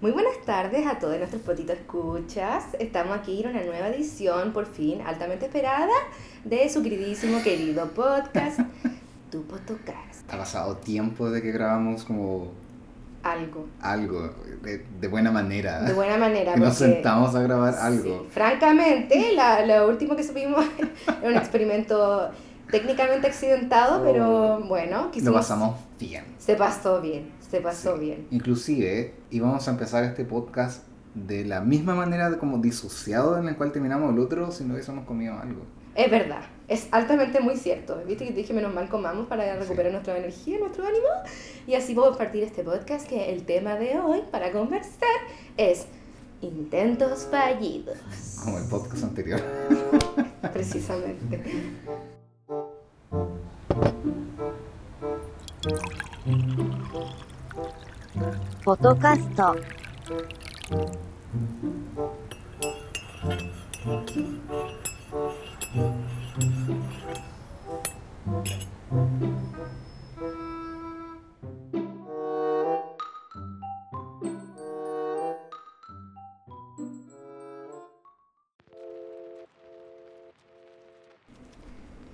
[0.00, 2.64] Muy buenas tardes a todos nuestros potitos escuchas.
[2.78, 5.92] Estamos aquí en una nueva edición, por fin, altamente esperada,
[6.44, 8.60] de su queridísimo, querido podcast,
[9.30, 10.30] Tu Podcast.
[10.30, 12.52] Ha pasado tiempo de que grabamos como
[13.22, 13.66] Algo.
[13.80, 14.30] algo,
[14.62, 15.80] de, de buena manera.
[15.82, 16.54] De buena manera.
[16.54, 18.26] que nos sentamos a grabar Sí, algo.
[18.30, 20.64] Francamente, la, lo último que supimos
[21.08, 22.30] era un experimento
[22.70, 26.24] técnicamente accidentado, pero bueno, Lo quisimos- pasamos bien.
[26.38, 28.04] Se pasó bien, se pasó Sí.
[28.04, 28.26] bien.
[28.30, 30.84] Inclusive íbamos a empezar este podcast
[31.14, 34.74] de la misma manera de como disociado en el cual terminamos el otro si no
[34.74, 35.62] hubiésemos comido algo.
[35.94, 37.98] Es verdad, es altamente muy cierto.
[38.06, 41.06] Viste que te dije menos mal comamos para recuperar nuestra energía, nuestro ánimo.
[41.66, 45.08] Y así a partir este podcast que el tema de hoy para conversar
[45.56, 45.86] es
[46.42, 47.96] intentos fallidos.
[48.44, 49.40] Como el podcast anterior.
[50.52, 51.42] Precisamente.
[58.62, 59.22] Fotocast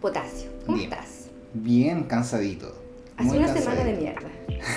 [0.01, 0.93] Potasio, ¿cómo Bien.
[0.93, 1.31] estás?
[1.55, 2.75] Bien cansadito.
[3.17, 4.29] Hace una semana de mierda.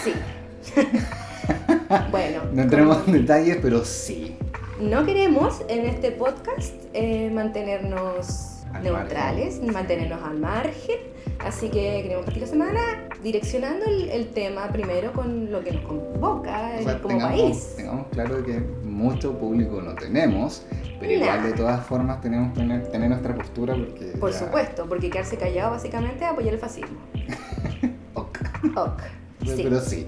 [0.03, 0.13] Sí.
[2.11, 2.41] bueno.
[2.53, 4.37] No entremos en detalles, pero sí.
[4.79, 10.97] No queremos en este podcast eh, mantenernos Al neutrales, ni mantenernos al margen.
[11.39, 12.79] Así que queremos partir la semana
[13.21, 17.73] direccionando el, el tema primero con lo que nos convoca O sea, como tengamos, país.
[17.77, 20.65] tengamos claro que mucho público no tenemos,
[20.99, 21.47] pero igual Nah.
[21.47, 24.05] de todas formas tenemos que tener, tener nuestra postura porque...
[24.19, 26.97] Por ya- supuesto, porque quedarse callado básicamente es apoyar el fascismo.
[28.13, 28.39] Ok.
[28.77, 29.01] Ok.
[29.45, 29.63] Pero- Sí.
[29.63, 30.07] Pero sí.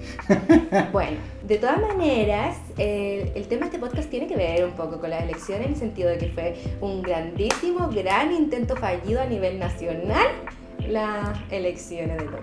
[0.92, 5.00] Bueno, de todas maneras, eh, el tema de este podcast tiene que ver un poco
[5.00, 9.26] con las elecciones en el sentido de que fue un grandísimo, gran intento fallido a
[9.26, 10.26] nivel nacional
[10.88, 12.40] las elecciones de los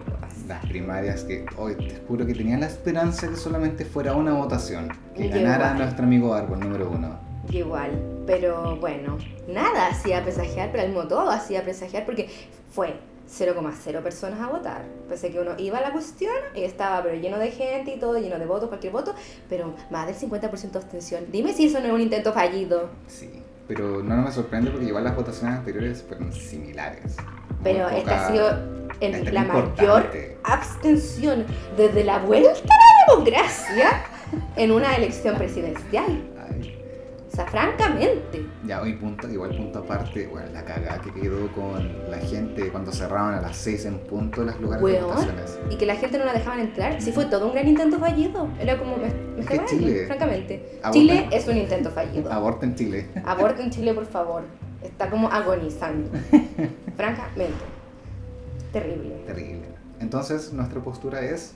[0.47, 4.89] Las primarias que hoy te juro que tenía la esperanza que solamente fuera una votación,
[5.15, 7.17] que ganara nuestro amigo Árbol número uno.
[7.51, 7.91] Igual,
[8.27, 9.17] pero bueno,
[9.47, 12.27] nada hacía presagiar, pero al mismo todo hacía presagiar porque
[12.71, 12.93] fue
[13.29, 14.83] 0,0 personas a votar.
[15.09, 18.17] Pensé que uno iba a la cuestión y estaba pero lleno de gente y todo,
[18.19, 19.13] lleno de votos, cualquier voto,
[19.49, 21.25] pero más del 50% de abstención.
[21.31, 22.89] Dime si eso no es un intento fallido.
[23.07, 23.41] Sí.
[23.67, 27.15] Pero no, no me sorprende porque igual las votaciones anteriores fueron similares.
[27.63, 30.11] Pero esta poca- ha sido esta en es la mayor
[30.43, 34.05] abstención desde la vuelta a la democracia
[34.55, 36.23] en una elección presidencial.
[37.35, 38.45] O sea, francamente.
[38.65, 42.93] ya hoy punto, igual punto aparte, bueno, la cagada que quedó con la gente cuando
[42.93, 45.59] cerraban a las 6 en punto las lugares de votaciones.
[45.69, 47.01] Y que la gente no la dejaban entrar.
[47.01, 48.47] Sí fue todo un gran intento fallido.
[48.57, 49.11] Era como, me,
[49.65, 50.79] Chile- francamente.
[50.81, 52.31] Aborten- Chile es un intento fallido.
[52.31, 53.09] Aborto en Chile.
[53.25, 54.43] Aborto en Chile, por favor.
[54.81, 56.09] Está como agonizando.
[56.95, 57.65] francamente.
[58.71, 59.15] Terrible.
[59.27, 59.65] Terrible.
[59.99, 61.53] Entonces nuestra postura es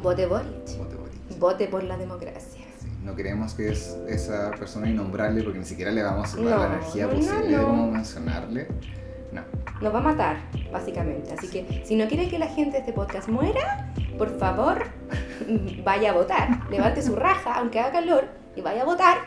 [0.00, 0.78] Vote Boric.
[0.78, 1.38] vote Boric.
[1.40, 2.60] Vote por la democracia.
[3.06, 6.58] No queremos que es esa persona innombrable porque ni siquiera le vamos a dar No,
[6.58, 8.66] la energía no, posible de cómo mencionarle.
[9.30, 9.42] No.
[9.80, 10.36] nos va a matar,
[10.72, 11.32] básicamente.
[11.32, 14.86] Así que si no quiere que la gente de este podcast muera, por favor,
[15.84, 16.68] vaya a votar.
[16.68, 18.24] Levante su raja, aunque haga calor,
[18.56, 19.18] y vaya a votar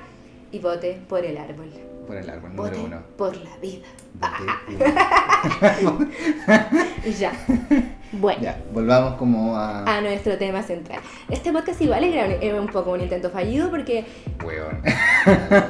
[0.52, 1.72] y vote por el árbol.
[2.06, 3.02] Por el árbol Vote número uno.
[3.18, 3.86] por la vida.
[5.84, 6.08] Vote
[7.06, 7.32] Y ya.
[8.12, 8.42] Bueno.
[8.42, 9.84] ya, volvamos como a...
[9.97, 11.00] A nuestro tema central.
[11.30, 14.06] Este podcast igual era un, era un poco un intento fallido porque
[14.44, 14.81] Weón.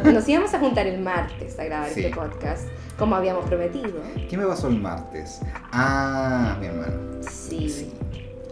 [0.13, 2.01] nos íbamos a juntar el martes a grabar Sí.
[2.05, 2.67] este podcast,
[2.97, 3.99] como habíamos prometido.
[4.29, 5.41] ¿Qué me pasó el martes?
[5.73, 6.93] Ah, mi hermano.
[7.29, 7.93] Sí, Sí.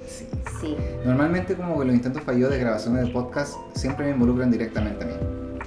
[0.08, 0.28] Sí.
[0.60, 0.78] sí.
[1.06, 5.08] Normalmente como que los intentos fallidos de grabaciones de podcast siempre me involucran directamente a
[5.08, 5.14] mí.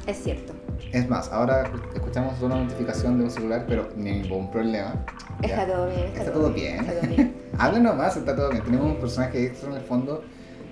[0.06, 0.52] Es cierto.
[0.92, 4.94] Es más, ahora escuchamos una notificación de un celular, pero ningún problema.
[5.40, 6.06] Está todo bien.
[6.16, 6.80] Está todo bien.
[6.80, 7.34] Está todo bien.
[7.58, 8.62] Habla nomás, está todo bien.
[8.64, 10.22] Tenemos un personaje extra en el fondo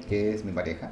[0.08, 0.90] que es mi pareja,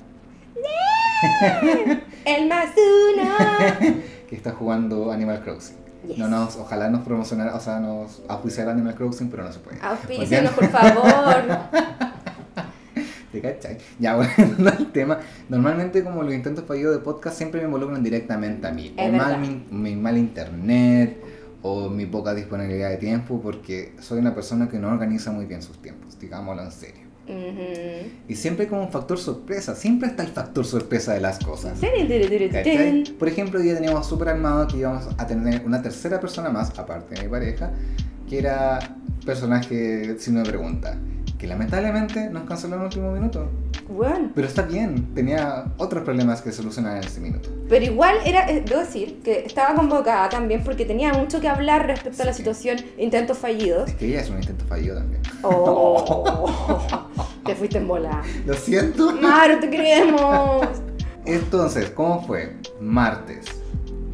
[2.25, 3.31] El más uno.
[4.29, 5.77] que está jugando Animal Crossing.
[6.07, 6.19] Yes.
[6.19, 9.81] No nos, ojalá nos promocionara, o sea, nos auspiciara Animal Crossing, pero no se puede.
[9.81, 11.45] Auspícianos, por favor.
[13.33, 13.79] ¿Te cachai?
[13.99, 15.19] Ya, bueno, el tema.
[15.49, 18.95] Normalmente, como los intentos fallidos de podcast siempre me involucran directamente a mí.
[18.97, 21.23] Es o mal mi, mi mal internet,
[21.67, 25.63] o mi poca disponibilidad de tiempo, porque soy una persona que no organiza muy bien
[25.63, 27.07] sus tiempos, digámoslo en serio.
[27.29, 28.09] Ujú.
[28.29, 31.81] Y siempre como un factor sorpresa, siempre está el factor sorpresa de las cosas.
[33.19, 36.79] Por ejemplo, hoy día teníamos súper armado que íbamos a tener una tercera persona más,
[36.79, 37.73] aparte de mi pareja,
[38.29, 38.79] que era
[39.25, 40.97] personaje, si no me pregunta.
[41.39, 43.49] Que lamentablemente nos canceló en el último minuto.
[43.89, 47.51] Bueno, Pero está bien, tenía otros problemas que solucionar en ese minuto.
[47.69, 51.87] pero igual era, eh, debo decir, que estaba convocada también porque tenía mucho que hablar
[51.87, 52.39] respecto a la Sí.
[52.39, 53.89] situación intentos fallidos.
[53.91, 55.21] Es que ella es un intento fallido también.
[55.43, 57.07] Oh,
[57.45, 58.23] te fuiste en bola.
[58.45, 59.13] Lo siento.
[59.13, 60.67] Maro, te queremos.
[61.25, 62.57] Entonces, ¿cómo fue?
[62.81, 63.47] Martes.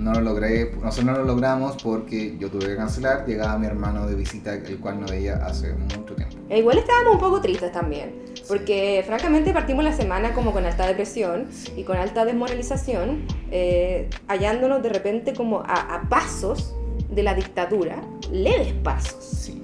[0.02, 3.24] No lo logré, nosotros no lo logramos porque yo tuve que cancelar.
[3.26, 6.36] Llegaba mi hermano de visita, el cual no veía hace mucho tiempo.
[6.48, 8.12] E igual estábamos un poco tristes también,
[8.48, 11.46] porque francamente partimos la semana como con alta depresión
[11.76, 13.20] y con alta desmoralización,
[13.50, 16.74] eh, hallándonos de repente como a, a pasos
[17.10, 19.62] de la dictadura, leves pasos, Sí.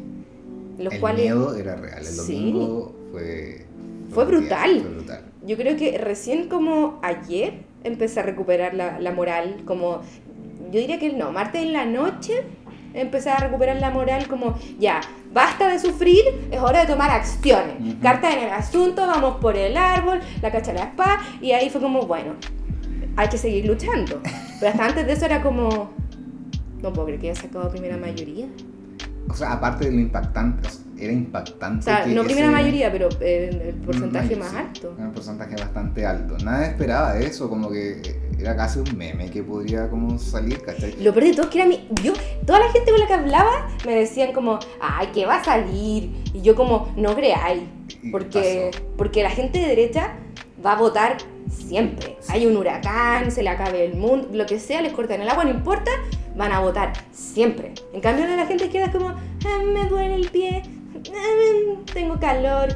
[0.79, 1.99] los el cuales miedo era real.
[1.99, 2.53] El Sí.
[2.53, 3.65] domingo fue.
[4.11, 4.81] Fue día- brutal.
[4.81, 5.25] Fue brutal.
[5.47, 10.01] yo creo que recién como ayer empecé a recuperar la, la moral, como
[10.71, 12.45] yo diría que no, martes en la noche
[12.95, 15.01] empecé a recuperar la moral como ya,
[15.33, 17.81] basta de sufrir, es hora de tomar acciones.
[17.81, 18.01] Ujú.
[18.01, 21.81] Carta en el asunto, vamos por el árbol, la cacha la espada, y ahí fue
[21.81, 22.35] como, bueno,
[23.17, 24.21] hay que seguir luchando.
[24.59, 25.91] Pero hasta antes de eso era como,
[26.83, 28.47] no puedo creer que haya sacado primera mayoría.
[29.29, 30.69] O sea, aparte de lo impactante,
[31.01, 31.81] era impactante.
[31.81, 34.95] O sea, que no primera ese- mayoría, pero eh, el porcentaje Mm, más sí, alto.
[34.97, 36.37] Era un porcentaje bastante alto.
[36.45, 38.01] Nadie esperaba eso, como que
[38.39, 40.95] era casi un meme que podría como salir, ¿cachai?
[41.03, 41.89] Lo peor de todo es que era mi.
[42.03, 42.13] Yo,
[42.47, 46.11] toda la gente con la que hablaba me decían como, ay, que va a salir.
[46.33, 47.63] Y yo como, no creáis.
[48.13, 48.85] Porque, pasó.
[48.97, 50.15] porque la gente de derecha
[50.65, 51.17] va a votar
[51.51, 52.17] siempre.
[52.29, 55.45] Hay un huracán, se le acabe el mundo, lo que sea, les cortan el agua,
[55.45, 55.91] no importa,
[56.37, 57.73] van a votar siempre.
[57.93, 60.63] En cambio, la gente izquierda es como, "Ah, me duele el pie,
[61.93, 62.69] tengo calor,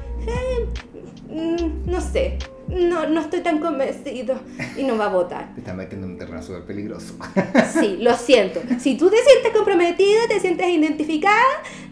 [1.29, 2.39] mm, no sé,
[2.69, 4.37] no, no estoy tan convencido
[4.77, 5.53] y no va a votar.
[5.55, 7.15] Te estás metiendo en un terreno súper peligroso.
[7.79, 8.61] Sí, lo siento.
[8.79, 11.37] Si tú te sientes comprometido, te sientes identificada,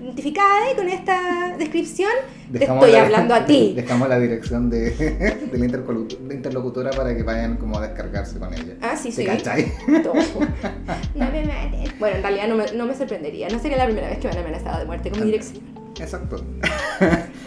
[0.01, 2.11] identificada con esta descripción,
[2.51, 3.73] te estoy la- hablando a ti.
[3.77, 8.77] Dejamos la dirección de, de la interlocutora para que vayan como a descargarse con ella.
[8.81, 9.25] Ah, sí, ¿Te sí.
[9.27, 9.73] cachai?
[10.03, 10.15] Todo.
[11.15, 11.99] No me mates.
[11.99, 13.49] Bueno, en realidad no me, no me sorprendería.
[13.51, 15.63] No sería la primera vez que me han amenazado de muerte con mi dirección.
[16.01, 16.43] Exacto.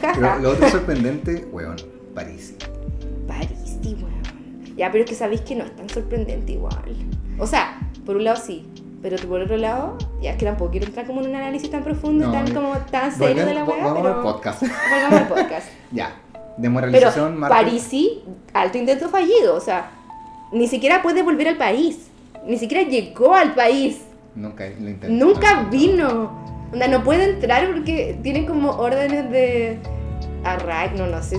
[0.01, 0.38] Pero ja.
[0.38, 1.75] lo otro sorprendente, weón,
[2.13, 2.55] París.
[3.27, 4.75] París, sí, weón.
[4.75, 6.95] Ya, pero es que sabéis que no es tan sorprendente igual.
[7.38, 8.65] O sea, por un lado sí.
[9.01, 11.83] Pero por otro lado, ya es que tampoco quiero entrar como en un análisis tan
[11.83, 14.15] profundo, No, tan como tan serio de la weá, Vamos pero...
[14.15, 14.61] al podcast.
[14.91, 15.67] Volvamos al podcast.
[15.91, 16.15] ya.
[16.33, 17.55] Pero Demoralización, Marta.
[17.57, 18.23] Parisi,
[18.53, 19.91] alto intento fallido, o sea,
[20.53, 22.07] ni siquiera puede volver al país,
[22.45, 24.01] ni siquiera llegó al país,
[24.35, 25.09] Nunca lo intenté.
[25.09, 26.42] nunca vino.
[26.73, 29.79] Onda, no puede entrar porque tiene como órdenes de
[30.43, 31.37] arraigo, no, no sé,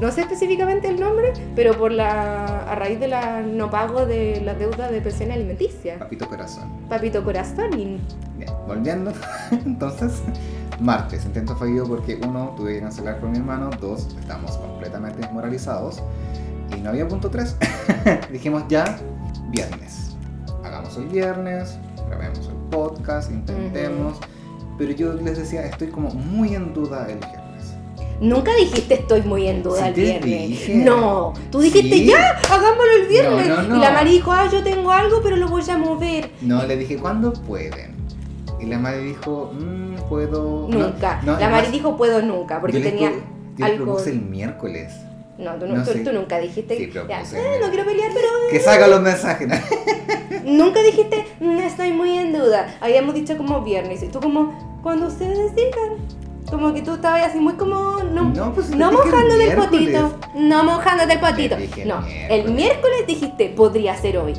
[0.00, 4.40] no sé específicamente el nombre, pero por la a raíz de la no pago de
[4.42, 5.98] la deuda de pensión alimenticia.
[5.98, 6.70] Papito corazón.
[6.88, 7.98] Papito corazón y
[8.36, 9.12] Bien, volviendo.
[9.50, 10.22] Entonces,
[10.80, 13.70] martes, intento fallido porque uno, tuve que cancelar con mi hermano.
[13.80, 16.02] Dos, estamos completamente desmoralizados.
[16.76, 17.56] Y no había punto tres.
[18.30, 18.98] Dijimos ya,
[19.48, 20.16] viernes.
[20.62, 21.78] Hagamos el viernes,
[22.08, 24.20] grabemos el podcast, intentemos.
[24.78, 27.74] Pero yo les decía, estoy como muy en duda el viernes.
[28.20, 30.48] Nunca dijiste estoy muy en duda Sí el viernes.
[30.48, 30.74] dije.
[30.76, 32.06] No, tú dijiste Sí.
[32.06, 33.48] ya, hagámoslo el viernes.
[33.48, 33.76] No, no, no.
[33.76, 36.30] Y la Mari dijo, ah, yo tengo algo, pero lo voy a mover.
[36.40, 37.94] No, le dije, ¿cuándo pueden?
[38.58, 40.66] Y la madre dijo, "Mm, puedo.
[40.70, 41.20] no, Nunca.
[41.24, 43.12] no, la Mari más, dijo puedo nunca, porque yo tenía
[43.56, 43.98] yo algo.
[44.04, 44.94] el miércoles.
[45.36, 45.98] No, tú, no, no tú- sé.
[46.00, 46.74] tú nunca dijiste.
[46.78, 48.28] Sí, ya, eh, no quiero pelear, pero.
[48.50, 49.46] Que saca los mensajes.
[50.44, 52.74] Nunca dijiste, "Mm, estoy muy en duda.
[52.80, 54.02] Habíamos dicho como viernes.
[54.02, 55.96] Y tú, como, cuando ustedes digan.
[56.48, 58.04] Como que tú estabas así muy como.
[58.04, 60.16] No, No, pues, no mojándote el potito.
[60.36, 61.56] No mojándote el potito.
[61.56, 62.98] El No, el miércoles.
[63.04, 64.34] dijiste, podría ser hoy.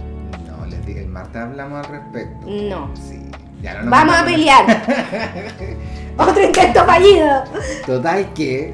[0.48, 2.48] No, les dije, el martes hablamos al respecto.
[2.48, 2.92] No.
[2.96, 3.30] Sí.
[3.62, 4.84] Ya no nos Vamos a pelear.
[6.18, 7.44] Otro intento fallido.
[7.86, 8.74] Total que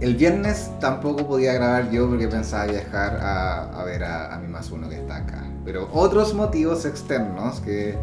[0.00, 4.48] el viernes tampoco podía grabar yo porque pensaba viajar a, a ver a, a mi
[4.48, 5.44] más uno que está acá.
[5.64, 7.96] Pero otros motivos externos que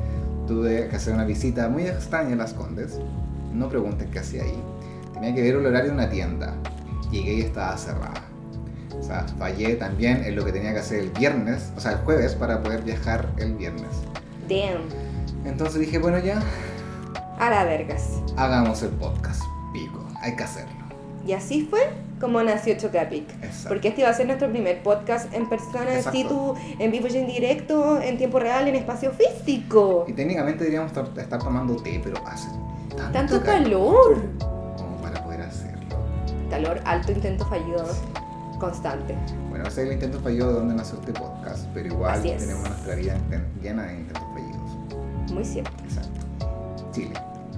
[0.49, 2.99] tuve que hacer una visita muy extraña a Las Condes.
[3.53, 4.59] No pregunten qué hacía ahí.
[5.13, 6.55] Tenía que ver el horario de una tienda.
[7.11, 8.23] Llegué y estaba cerrada.
[8.99, 11.97] O sea, fallé también en lo que tenía que hacer el viernes, o sea, el
[11.99, 13.89] jueves para poder viajar el viernes.
[14.49, 14.81] Damn.
[15.45, 16.41] Entonces dije, bueno ya,
[17.39, 18.19] A la vergas.
[18.35, 19.41] hagamos el podcast.
[19.71, 20.73] Pico, hay que hacerlo.
[21.25, 21.79] Y así fue
[22.19, 23.29] como nació Chocapic.
[23.43, 23.69] Exacto.
[23.69, 27.17] Porque este iba a ser nuestro primer podcast en persona, en situ, en vivo y
[27.17, 30.05] en directo, en tiempo real, en espacio físico.
[30.07, 32.47] Y técnicamente deberíamos estar, estar tomando té, pero hace
[32.95, 34.77] tanto, Tanto calor calor.
[34.77, 35.79] como para poder hacerlo.
[36.49, 37.85] Calor, alto intento fallido,
[38.59, 39.15] constante.
[39.49, 42.95] Bueno, ese es el intento fallido de donde nació este podcast, pero igual tenemos nuestra
[42.95, 43.17] vida
[43.61, 45.31] llena de intentos fallidos.
[45.31, 45.71] Muy cierto.
[45.83, 46.19] Exacto.
[46.91, 47.13] Chile.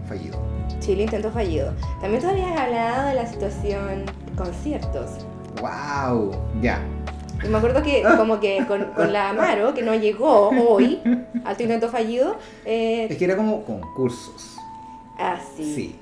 [0.08, 0.38] fallido.
[0.80, 1.74] Chile intento fallido.
[2.02, 4.04] También tú habías hablado de la situación
[4.44, 5.10] conciertos.
[5.62, 6.32] ¡Wow!
[6.62, 6.82] Ya.
[7.44, 11.00] Y me acuerdo que como que con, con la Amaro, que no llegó hoy
[11.46, 14.58] al tu intento fallido, eh, Es que era como concursos.
[15.18, 15.76] ah, sí.
[15.76, 15.96] Sí.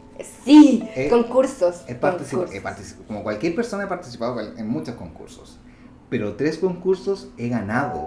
[0.43, 1.86] Sí, Eh, concursos.
[1.88, 2.53] He concursos.
[2.53, 2.62] he
[3.08, 5.58] como cualquier persona he participado en muchos concursos.
[6.10, 8.05] Pero tres concursos he ganado.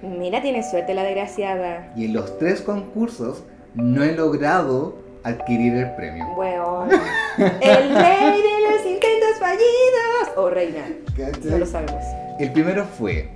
[0.00, 1.92] Mira, tiene suerte la desgraciada.
[1.94, 3.42] Y en los tres concursos
[3.74, 4.94] no he logrado
[5.26, 6.26] adquirir el premio.
[6.36, 6.88] Weón.
[7.38, 10.36] El rey de los intentos fallidos.
[10.36, 10.84] O reina.
[11.44, 12.02] No lo sabemos.
[12.38, 13.28] El primero fue,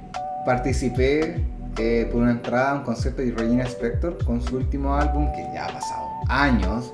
[0.44, 1.37] participé
[1.78, 5.42] eh, por una entrada a un concierto de Regina Spector con su último álbum que
[5.54, 6.92] ya ha pasado años.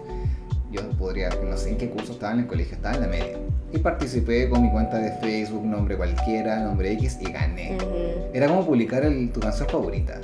[0.71, 3.38] Yo podría, no sé en qué curso estaba en el colegio, estaba en la media.
[3.73, 7.76] Y participé con mi cuenta de Facebook, nombre cualquiera, nombre X, y gané.
[7.76, 7.87] Ujú.
[8.35, 10.15] Era como publicar el- tu canción favorita.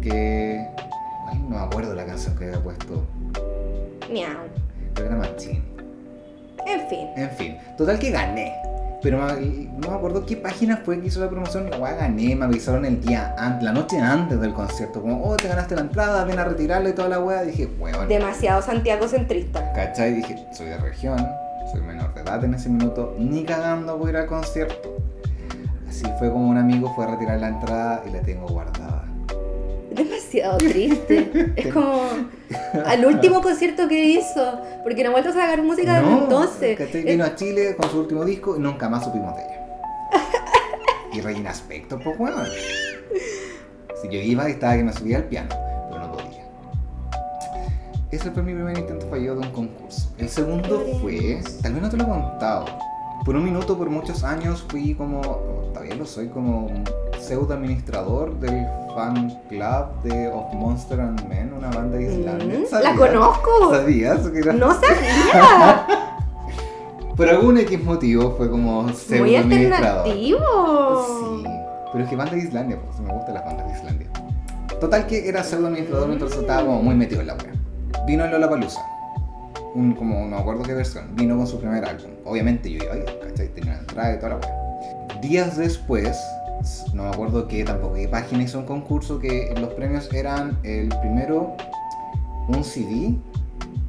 [0.00, 0.66] Que.
[1.28, 3.06] ay, no me acuerdo la canción que había puesto.
[4.12, 4.36] Miau.
[4.94, 5.62] Pero era Machine.
[6.66, 7.08] En fin.
[7.16, 8.52] En fin, total que gané.
[9.02, 11.68] Pero me- no me acuerdo qué página fue que hizo la promoción.
[11.70, 15.02] La gané, me avisaron el día antes, la noche antes del concierto.
[15.02, 17.42] Como, oh, te ganaste la entrada, ven a retirarla y toda la weá.
[17.42, 18.06] Dije, weón.
[18.06, 19.72] Demasiado Santiago centrista.
[19.72, 20.14] ¿Cachai?
[20.14, 21.18] Dije, soy de región,
[21.72, 24.94] soy menor de edad en ese minuto, ni cagando voy a ir al concierto.
[25.88, 28.91] Así fue como un amigo fue a retirar la entrada y la tengo guardada.
[29.94, 31.52] Demasiado triste.
[31.56, 32.02] es como
[32.84, 34.60] al último concierto que hizo.
[34.82, 36.78] Porque no ha vuelto a sacar música desde entonces.
[36.78, 37.00] ¿cachai?
[37.00, 39.58] Es- Vino a Chile con su último disco y nunca más supimos de ella.
[41.12, 42.46] y Regina Spector, pues weón.
[44.00, 45.48] Si yo iba estaba que me subía al piano,
[45.90, 46.42] pero no podía.
[48.10, 50.12] Ese fue mi primer intento fallido de un concurso.
[50.18, 52.64] El segundo fue, tal vez no te lo he contado.
[53.24, 56.84] Por un minuto, por muchos años, fui como, o todavía lo soy, como un
[57.20, 62.58] pseudo administrador del fan club de Of Monster and Men, una banda de Islandia.
[62.60, 63.50] Mm, la conozco.
[63.70, 64.20] ¿Sabías?
[64.28, 65.86] que era- No sabía.
[67.16, 71.06] Por algún X motivo fue como pseudo Muy alternativo.
[71.06, 71.44] Sí,
[71.92, 74.08] pero es que banda de Islandia, pues me gustan las bandas de Islandia.
[74.80, 77.52] Total que era pseudo administrador, entonces estaba como muy metido en la wea.
[78.06, 78.80] Vino en Lollapalooza.
[79.74, 82.10] Un, como no me acuerdo qué versión, vino con su primer álbum.
[82.24, 83.48] Obviamente yo iba ahí, ¿cachai?
[83.48, 85.20] Tenía una entrada y toda la wea.
[85.20, 86.18] Días después,
[86.94, 90.88] no me acuerdo qué tampoco qué página hizo un concurso que los premios eran el
[91.00, 91.56] primero
[92.48, 93.14] un CD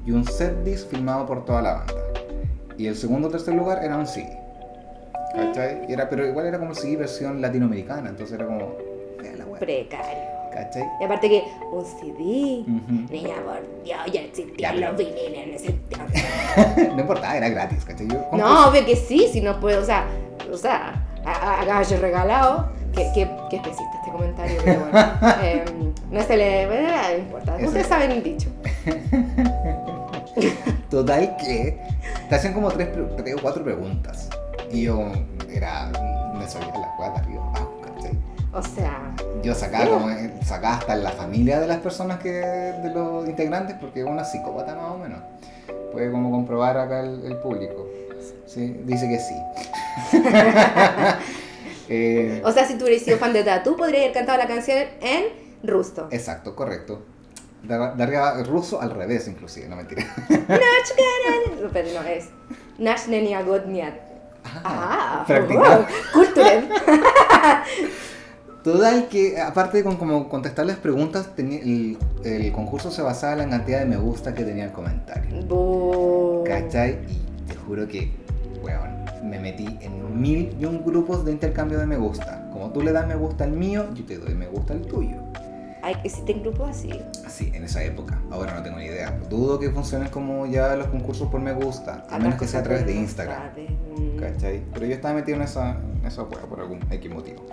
[0.05, 1.93] y un set disc filmado por toda la banda.
[2.77, 4.37] Y el segundo o tercer lugar era un CD.
[5.33, 5.85] ¿Cachai?
[5.87, 8.77] Y era, pero igual era como CD versión latinoamericana, entonces era como.
[9.37, 9.45] La.
[9.59, 10.33] Precario.
[10.51, 10.83] ¿Cachai?
[10.99, 12.63] Y aparte que un CD.
[12.67, 13.11] Ujú.
[13.11, 16.11] Niña, por Dios, ya existían los viniles en ese tiempo.
[16.95, 18.07] no importaba, era gratis, ¿cachai?
[18.07, 20.05] Yo No, obvio que sí, si no puedo, o sea,
[20.51, 22.69] o sea, a, a, a gallo regalado.
[22.93, 24.93] Qué, qué, qué especista este comentario, pero bueno.
[25.41, 25.65] Eh,
[26.11, 26.63] no se le.
[26.63, 26.67] eh,
[27.13, 27.55] no importa.
[27.57, 27.89] Eso Ustedes es.
[27.89, 28.49] saben el dicho.
[30.89, 31.79] Total que
[32.29, 34.29] te hacían como tres, tres o cuatro preguntas.
[34.71, 35.11] Y yo
[35.51, 35.91] era.
[36.35, 38.17] me sabía las de arriba abajo, ¿cachai?
[38.53, 39.11] O sea,
[39.43, 40.07] Yo sacaba, como,
[40.43, 42.31] sacaba hasta la familia de las personas que.
[42.31, 45.19] de los integrantes, porque es una psicópata más o menos.
[45.91, 47.87] Puede como comprobar acá el, el público.
[48.45, 49.35] Sí, dice que sí.
[51.89, 54.77] Eh, o sea, si tú hubieras sido fan de Tatu, podrías haber cantado la canción
[55.01, 55.25] en
[55.63, 56.07] rusto.
[56.11, 57.03] exacto, correcto.
[57.69, 60.03] Arriba ruso al revés, inclusive, no mentira.
[60.29, 62.29] No, pero no es.
[63.45, 63.93] Godniat.
[64.63, 65.87] Ah, practicar.
[66.13, 66.69] cultural.
[68.63, 73.33] Total que, aparte de con, como contestar las preguntas, tenía- el, el concurso se basaba
[73.33, 75.35] en la cantidad de me gusta que tenía el comentario.
[75.45, 76.43] Bu.
[76.47, 76.97] ¿Cachai?
[77.09, 77.21] Y
[77.51, 78.09] te juro que,
[78.63, 82.49] weón, me metí en mil y un grupos de intercambio de me gusta.
[82.51, 85.17] Como tú le das me gusta al mío, yo te doy me gusta al tuyo.
[86.03, 86.91] Existen grupos así.
[87.25, 88.17] Así, en esa época.
[88.31, 89.11] Ahora no tengo ni idea.
[89.29, 92.63] Dudo que funcionen como ya los concursos por me gusta, a menos que sea a
[92.63, 93.51] través de Instagram.
[93.97, 94.17] Mm.
[94.17, 94.63] ¿Cachai?
[94.73, 97.43] Pero yo estaba metido en esa, en esa por algún X motivo.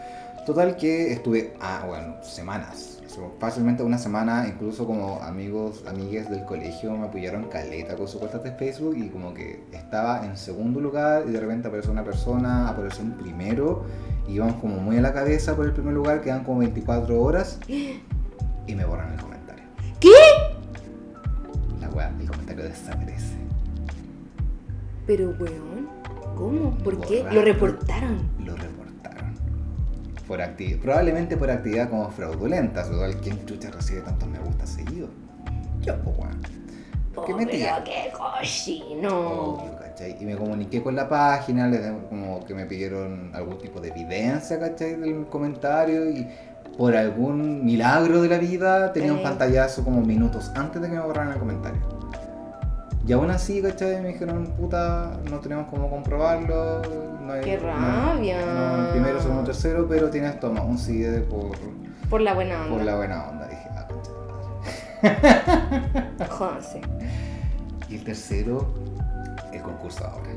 [0.46, 2.99] Total que estuve, ah, bueno, semanas.
[3.38, 8.38] Fácilmente una semana, incluso como amigos, amigues del colegio me apoyaron caleta con su cuenta
[8.38, 12.68] de Facebook y como que estaba en segundo lugar y de repente apareció una persona,
[12.68, 13.84] apareció en primero
[14.28, 17.58] y iban como muy a la cabeza por el primer lugar, quedan como 24 horas
[17.68, 18.00] y
[18.74, 19.64] me borran el comentario.
[19.98, 20.10] ¿Qué?
[21.80, 23.36] La weá, el comentario desaparece.
[25.06, 25.88] Pero, weón,
[26.36, 26.78] ¿cómo?
[26.78, 27.24] ¿Por qué?
[27.32, 28.18] Lo reportaron.
[28.38, 28.79] lo reportaron.
[30.30, 35.08] Por acti- probablemente por actividad como fraudulenta, igual quien chucha recibe tantos me gusta seguido.
[35.80, 36.40] Yo, pues weón.
[37.26, 37.82] ¿Qué metía?
[37.82, 39.08] qué cochino.
[39.10, 40.16] Obvio, ¿cachai?
[40.20, 44.60] Y me comuniqué con la página, les como que me pidieron algún tipo de evidencia,
[44.60, 44.94] ¿cachai?
[44.94, 46.28] Del comentario y
[46.78, 51.00] por algún milagro de la vida tenía un pantallazo como minutos antes de que me
[51.00, 51.80] borraran el comentario.
[53.06, 54.00] Y aún así, ¿cachai?
[54.02, 56.82] Me dijeron, puta, no tenemos cómo comprobarlo.
[57.26, 58.44] No hay, ¡Qué rabia!
[58.44, 61.52] No, primero, segundo, tercero, pero tienes, toma, un CD por,
[62.08, 62.70] Por la buena onda.
[62.74, 63.46] por la buena onda.
[63.48, 64.10] Dije, ah, concha.
[66.28, 66.80] Jódanse.
[67.88, 68.72] Y el tercero,
[69.52, 70.30] el concurso ahora.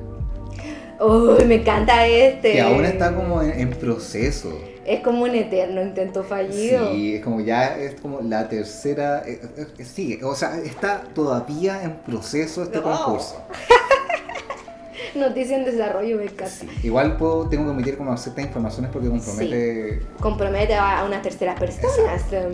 [0.99, 2.53] Uy, me encanta este.
[2.53, 4.57] Que aún está como en, en proceso.
[4.85, 6.91] Es como un eterno intento fallido.
[6.91, 9.23] Sí, es como ya es como la tercera.
[9.25, 12.83] eh, eh, eh, sí, o sea, está todavía en proceso este No.
[12.83, 13.41] concurso.
[15.15, 16.47] Noticia en desarrollo, me encanta.
[16.47, 16.67] Sí.
[16.83, 20.01] Igual puedo, tengo que omitir como ciertas informaciones porque compromete.
[20.19, 22.23] Compromete a unas terceras personas.
[22.33, 22.53] em,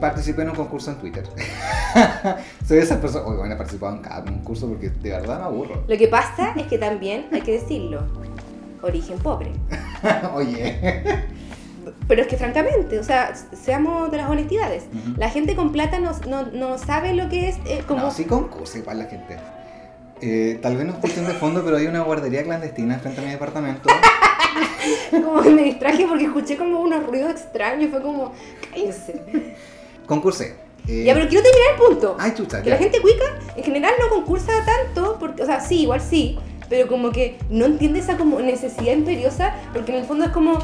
[0.00, 1.24] Participé en un concurso en Twitter.
[2.66, 3.28] Soy de esas personas.
[3.28, 5.84] Oye, bueno, he participado en cada concurso porque de verdad me aburro.
[5.88, 8.02] Lo que pasa es que también, hay que decirlo,
[8.82, 9.52] origen pobre.
[10.34, 11.24] Oye.
[12.08, 14.84] Pero es que francamente, o sea, seamos de las honestidades.
[15.16, 18.00] La gente con plata no, no, no sabe lo que es eh, como...
[18.00, 19.36] No, sí concurso igual la gente.
[20.20, 23.30] Eh, tal vez no escuchen de fondo, pero hay una guardería clandestina frente a mi
[23.30, 23.88] departamento.
[25.10, 27.90] Como me distraje porque escuché como unos ruidos extraños.
[27.90, 28.32] Fue como,
[28.70, 29.22] cállense.
[30.06, 30.56] Concursé.
[30.88, 32.16] Eh, Ya, pero quiero terminar el punto.
[32.18, 32.76] Ay, chucha, Que ya.
[32.76, 33.24] la gente cuica
[33.56, 37.64] en general no concursa tanto, porque, o sea, sí, igual sí, pero como que no
[37.64, 40.58] entiende esa como necesidad imperiosa, porque en el fondo es como,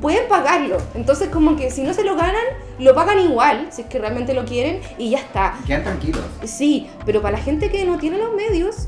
[0.00, 2.44] pueden pagarlo, entonces como que si no se lo ganan,
[2.78, 5.58] lo pagan igual, si es que realmente lo quieren, y ya está.
[5.66, 6.22] Quedan tranquilos.
[6.44, 8.86] Sí, pero para la gente que no tiene los medios,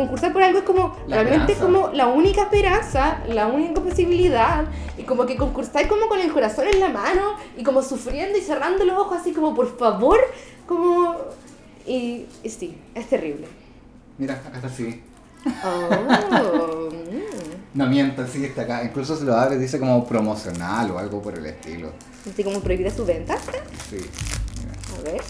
[0.00, 1.80] concursar por algo es como La realmente esperanza.
[1.82, 4.64] como la única esperanza, la única posibilidad,
[4.98, 8.40] y como que concursar como con el corazón en la mano, y como sufriendo y
[8.40, 10.18] cerrando los ojos así como por favor,
[10.66, 11.16] como...
[11.86, 13.46] Y, y sí, es terrible.
[14.18, 15.02] Mira, acá está así.
[15.64, 17.78] Oh, mm.
[17.78, 18.84] No miento, sí está acá.
[18.84, 21.92] Incluso se lo abre, dice como promocional o algo por el estilo.
[22.30, 23.38] Así como prohibida su venta.
[23.88, 23.96] Sí.
[23.96, 24.98] mira.
[24.98, 25.22] A ver.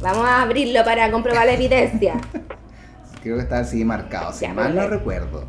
[0.00, 2.14] Vamos a abrirlo para comprobar la evidencia.
[3.22, 5.44] Creo que está así marcado, si Ya, mal no recuerdo.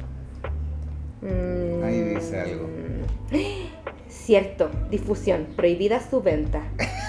[1.22, 1.84] Mm.
[1.84, 2.70] Ahí dice algo.
[4.10, 6.62] Cierto, difusión, prohibida su venta.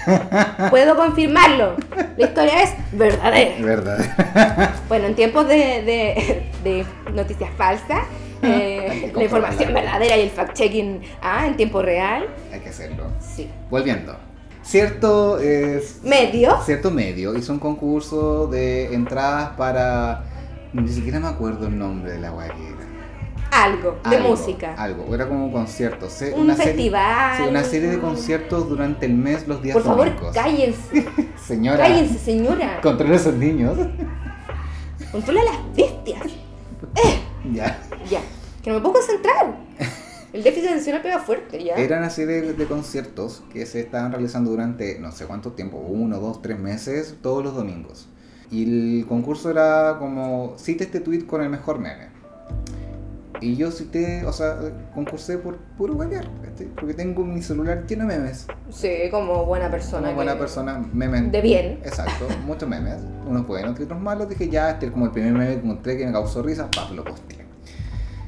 [0.70, 1.76] Puedo confirmarlo.
[2.16, 3.54] La historia es verdadera.
[3.64, 4.74] ¿Verdad?
[4.88, 8.04] Bueno, en tiempos de, de- de noticias falsas,
[8.42, 13.04] eh, la información verdadera y el fact-checking ah, en tiempo real, Hay que hacerlo.
[13.20, 13.48] sí.
[13.70, 14.16] Volviendo.
[14.62, 16.58] Cierto, eh, Medio.
[16.64, 20.24] cierto medio hizo un concurso de entradas para.
[20.72, 22.90] Ni siquiera me acuerdo el nombre de la que era.
[23.52, 24.74] Algo de música.
[24.76, 26.08] Algo, era como un concierto.
[26.08, 27.36] se- Un una serie- festival.
[27.36, 31.06] sí, una serie de conciertos durante el mes, los días Por favor, cállense.
[31.44, 32.80] Señora, Cállense, señora.
[32.80, 33.76] controla a esos niños.
[35.10, 36.22] Controla a las bestias.
[37.52, 37.76] ya.
[38.08, 38.20] Ya,
[38.62, 39.56] que no me puedo concentrar.
[40.32, 41.74] El déficit atencional pega fuerte, ya.
[41.74, 45.78] Era una serie de, de conciertos que se estaban realizando durante no sé cuánto tiempo,
[45.78, 48.08] uno, dos, tres meses, todos los domingos.
[48.50, 52.08] Y el concurso era como, cita este tweet con el mejor meme.
[53.42, 54.58] Y yo cité, o sea,
[54.94, 56.66] concursé por puro huevear, ¿cachai?
[56.74, 58.46] porque tengo mi celular lleno de memes.
[58.68, 60.08] Sí, como buena persona.
[60.08, 61.32] Como buena persona, memes.
[61.32, 61.78] De bien.
[61.82, 64.28] Exacto, muchos memes, unos buenos y otros malos.
[64.28, 66.90] Dije, ya, este es como el primer meme que encontré que me causó risa, paf,
[66.90, 67.46] lo posteé.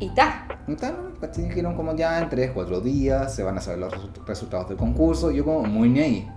[0.00, 0.46] Y ta.
[0.66, 1.28] Y tal, ¿no?
[1.28, 4.78] Dijeron como ya en 3, 4 días se van a saber los resu- resultados del
[4.78, 5.30] concurso.
[5.30, 6.30] Yo como muy ni ahí.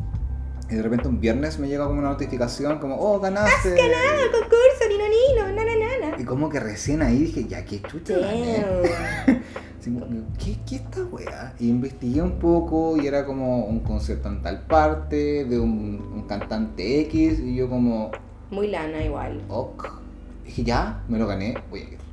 [0.69, 3.69] Y de repente un viernes me llega como una notificación como, oh, ganaste.
[3.75, 7.81] El concurso, nino, nino, na, na, na, Y como que recién ahí dije, ya, qué
[7.83, 8.65] chucha gané.
[10.43, 11.53] ¿Qué, ¿Qué esta wea?
[11.59, 16.23] Y investigué un poco y era como un concierto en tal parte de un, un
[16.27, 18.09] cantante X y yo como,
[18.49, 19.43] Muy lana igual.
[19.47, 20.01] ok.
[20.43, 22.04] Dije, ya, me lo gané, voy a ir.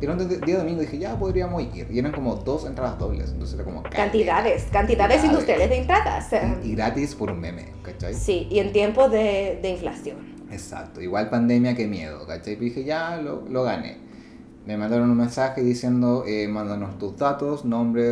[0.00, 1.86] Era un día domingo, dije, ya podríamos ir.
[1.90, 3.82] Y eran como dos entradas dobles, entonces era como...
[3.82, 5.24] Cantidades, cantidades Cantidades.
[5.24, 6.28] industriales de entradas.
[6.64, 8.14] Y gratis por un meme, ¿cachai?
[8.14, 10.16] Sí, y en tiempos de, de inflación.
[10.50, 12.54] Exacto, igual pandemia que miedo, ¿cachai?
[12.54, 13.98] Y dije, ya, lo, lo gané.
[14.66, 18.02] Me mandaron un mensaje diciendo, eh, mándanos tus datos, nombre,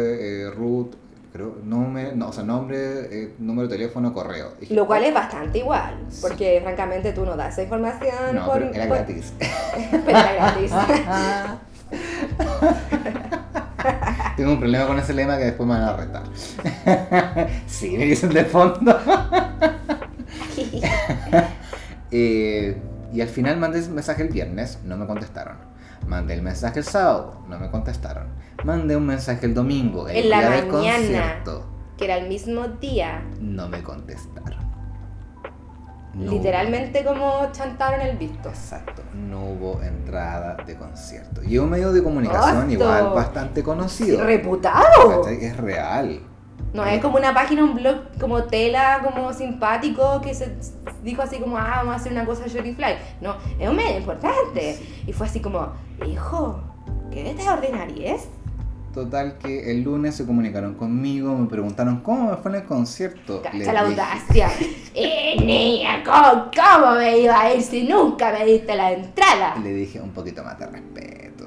[0.45, 0.95] eh, root,
[1.33, 2.77] creo, nombre, no, o sea, nombre,
[3.11, 4.53] eh, número de teléfono, correo.
[4.61, 5.07] Dije, Lo cual "Oh".
[5.09, 6.19] es bastante igual, Sí.
[6.23, 9.33] porque francamente tú no das esa información No, por- pero era gratis.
[10.05, 10.73] pero era gratis.
[14.37, 16.23] Tengo un problema con ese lema que después me van a retar.
[17.67, 18.99] sí, me dicen de fondo.
[22.11, 22.81] Eh,
[23.13, 25.57] y al final mandé el mensaje el viernes, no me contestaron.
[26.07, 28.29] Mandé el mensaje el sábado, no me contestaron.
[28.65, 30.97] Mandé un mensaje el domingo, el En la día del mañana.
[30.97, 31.67] concierto,
[31.99, 33.23] que era el mismo día.
[33.41, 34.48] no me contestaron.
[36.19, 38.49] No Literalmente como chantaron el visto.
[38.49, 41.45] exacto, no hubo entrada de concierto.
[41.45, 42.73] Y es un medio de comunicación Osto.
[42.73, 44.25] igual bastante conocido.
[44.25, 45.23] Reputado.
[45.23, 45.45] ¿cachai?
[45.45, 46.21] Es real.
[46.75, 50.57] No es como una página, un blog como tela, como simpático, que se
[51.05, 52.97] dijo así como, ah, vamos a hacer una cosa Jory Fly.
[53.21, 54.77] No, es un medio importante.
[55.07, 55.73] Y fue así como,
[56.05, 56.61] hijo,
[57.13, 58.29] ¿qué esta ordinaria es?
[58.99, 63.41] Total que el lunes se comunicaron conmigo, me preguntaron cómo me fue en el concierto.
[63.53, 64.49] Les Cacha la dije- audacia.
[64.97, 69.55] eh, niña, ¿cómo, ¿cómo me iba a ir si nunca me diste la entrada?
[69.63, 71.47] Le dije un poquito más de respeto.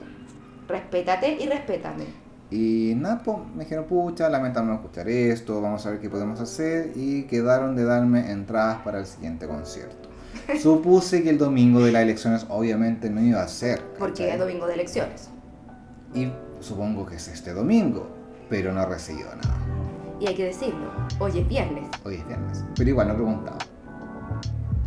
[0.70, 2.06] Respétate y respétame.
[2.52, 6.94] Y nada, pues, me dijeron, pucha, lamentamos escuchar esto, vamos a ver qué podemos hacer.
[6.96, 10.08] Y quedaron de darme entradas para el siguiente concierto.
[10.62, 13.82] Supuse que el domingo de las elecciones obviamente no iba a ser.
[14.00, 14.30] Porque ¿cachai?
[14.30, 15.30] es domingo de elecciones.
[16.14, 16.30] Y
[16.62, 18.08] supongo que es este domingo,
[18.50, 19.58] pero no he recibido nada.
[20.20, 21.90] Y hay que decirlo, hoy es viernes.
[22.06, 23.58] Hoy es viernes, pero igual no he preguntado.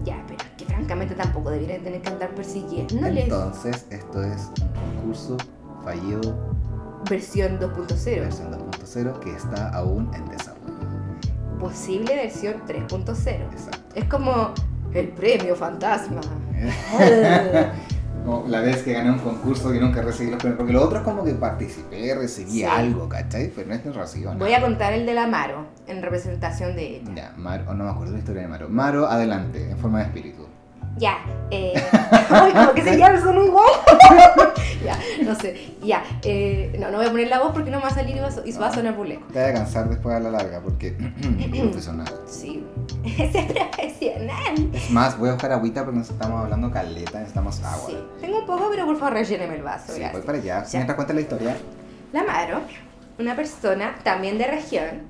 [0.04, 3.24] Ya, pero es que francamente tampoco deberían tener que andar persiguiéndoles.
[3.24, 5.36] Entonces, esto es un concurso
[5.82, 6.54] fallido
[7.08, 8.20] Versión 2.0.
[8.20, 10.74] versión 2.0 que está aún en desarrollo.
[11.58, 13.52] Posible versión 3.0.
[13.52, 13.94] Exacto.
[13.94, 14.54] Es como
[14.94, 16.20] el premio fantasma.
[18.24, 20.56] Como la vez que gané un concurso que nunca recibí los premios.
[20.58, 22.64] Porque lo otro es como que participé, recibí Sí.
[22.64, 23.50] algo, ¿cachai?
[23.54, 24.38] Pero no es que no recibo nada.
[24.38, 27.10] Voy a contar el de la Maro en representación de ella.
[27.14, 28.68] Ya, Maro, no me acuerdo la historia de Maro.
[28.70, 30.46] Maro, adelante, en forma de espíritu.
[30.96, 31.18] Ya,
[31.50, 31.72] eh.
[32.30, 33.66] Ay, como que se llama son igual.
[34.84, 35.74] ya, no sé.
[35.82, 38.16] Ya, eh, no, no voy a poner la voz porque no me va a salir
[38.16, 39.26] y va a, so- y va a sonar burleco.
[39.32, 40.92] Te voy a cansar después a la larga porque
[41.60, 42.06] profesional.
[42.26, 42.64] Sí,
[43.04, 44.54] ese es profesional.
[44.72, 47.86] Es más, voy a buscar agüita porque nos estamos hablando caleta, necesitamos agua.
[47.88, 49.92] Sí, tengo un poco, pero por favor relléneme el vaso.
[49.92, 50.64] Sí, voy para allá.
[50.64, 50.78] Ya.
[50.78, 51.56] Mientras cuenta la historia.
[52.12, 52.60] La Maro,
[53.18, 55.02] una persona también de región,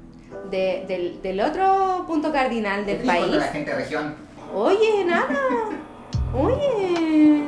[0.50, 3.42] de- del, del otro punto cardinal del país.
[3.52, 4.14] gente de región.
[4.54, 5.26] Oye, nada.
[6.34, 7.42] Oye.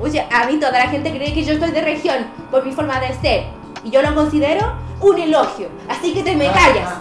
[0.00, 3.00] Oye, a mí toda la gente cree que yo soy de región por mi forma
[3.00, 3.44] de ser.
[3.84, 5.68] Y yo lo considero un elogio.
[5.88, 6.94] Así que te me callas.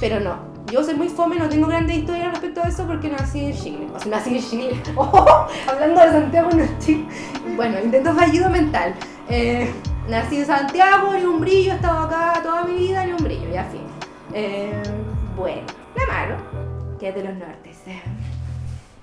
[0.00, 0.45] Pero no.
[0.72, 3.86] Yo soy muy fome, no tengo grandes historias respecto a eso porque nací en Chile.
[3.94, 4.82] O sea, nací en Chile.
[4.96, 6.50] Oh, hablando de Santiago,
[6.80, 7.06] Chile.
[7.54, 8.94] Bueno, intento fallido mental.
[9.28, 9.72] Eh,
[10.08, 13.48] nací en Santiago, ni un brillo, he estado acá toda mi vida, ni un brillo,
[13.48, 13.82] ya fin.
[14.32, 14.82] Eh,
[15.36, 15.62] bueno,
[15.94, 16.36] la Maro,
[16.98, 17.78] que es de los nortes.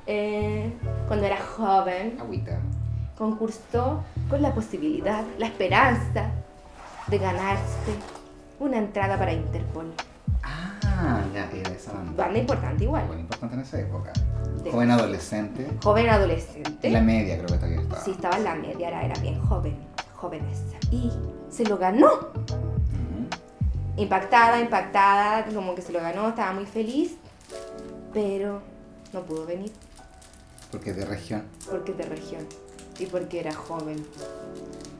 [0.05, 0.73] Eh,
[1.07, 2.59] cuando era joven, Agüita.
[3.17, 6.31] concursó con la posibilidad, la esperanza
[7.07, 7.93] de ganarse
[8.59, 9.93] una entrada para Interpol.
[10.43, 12.23] Ah, ya, era esa banda.
[12.23, 13.05] Banda importante igual.
[13.07, 14.13] Bueno, importante en esa época.
[14.63, 15.67] De- Joven adolescente.
[15.83, 16.87] Joven adolescente.
[16.87, 18.01] En la media creo que todavía estaba.
[18.03, 19.77] Sí, estaba en la media, era, era bien joven,
[20.15, 20.59] jóvenes.
[20.91, 21.11] Y
[21.49, 22.09] se lo ganó.
[23.97, 27.15] Impactada, impactada, como que se lo ganó, estaba muy feliz,
[28.11, 28.59] pero
[29.13, 29.71] no pudo venir
[30.71, 31.43] Porque es de región.
[31.69, 32.43] porque es de región
[32.97, 34.03] y porque era joven.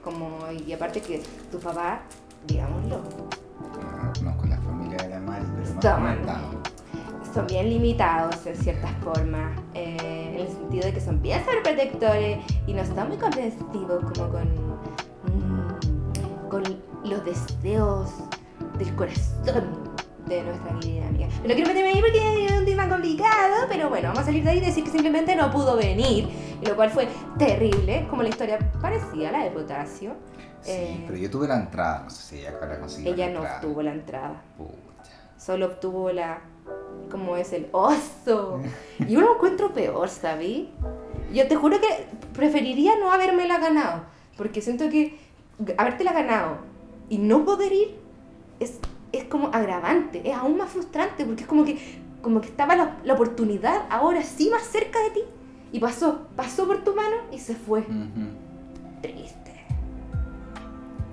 [0.03, 2.01] Como, y aparte que tu papá,
[2.45, 4.45] digámoslo, No conozco
[5.83, 6.17] Toman.
[7.33, 12.37] son bien limitados en ciertas formas, eh, en el sentido de que son bien sobreprotectores
[12.65, 14.47] y no son muy comprensivos como con,
[15.25, 16.63] mm, con
[17.03, 18.09] los deseos
[18.77, 19.93] del corazón
[20.25, 21.27] de nuestra querida amiga.
[21.45, 24.51] No quiero meterme ahí porque es un tema complicado, pero bueno, vamos a salir de
[24.51, 26.29] ahí y decir que simplemente no pudo venir,
[26.61, 30.13] y lo cual fue terrible, como la historia parecía la de Potasio.
[30.61, 32.03] Sí, Eh, pero yo tuve la entrada.
[32.03, 34.41] No sé si ella habrá conseguido Ella la no obtuvo la entrada.
[35.45, 36.41] Solo obtuvo la.
[37.11, 38.59] como es el oso.
[38.99, 40.69] Y yo lo encuentro peor, ¿sabí?
[41.33, 44.03] Yo te juro que preferiría no habérmela ganado.
[44.37, 45.19] Porque siento que
[45.77, 46.57] habértela ganado
[47.09, 47.99] y no poder ir
[48.59, 48.79] es,
[49.11, 51.25] es como agravante, es aún más frustrante.
[51.25, 51.77] Porque es como que,
[52.21, 55.21] como que estaba la, la oportunidad ahora sí más cerca de ti.
[55.71, 57.83] Y pasó, pasó por tu mano y se fue.
[59.01, 59.53] Triste.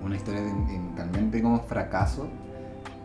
[0.04, 2.28] Una historia de, de- también de como fracaso,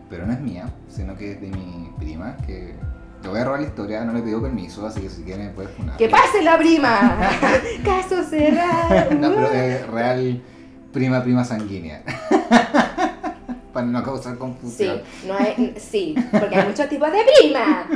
[0.08, 2.74] pero no es mía, sino que es de mi prima, que
[3.22, 5.52] te voy a robar la historia, no le pido permiso, así que si quieren me
[5.52, 5.96] puedes funar.
[5.96, 7.18] ¡Que pase la prima!
[7.84, 9.14] Caso cerrado.
[9.18, 10.42] no, pero es real
[10.92, 12.02] prima, prima sanguínea.
[13.72, 15.02] Para no causar Sí, confusión.
[15.26, 17.86] no hay, sí, porque hay muchos tipos de prima.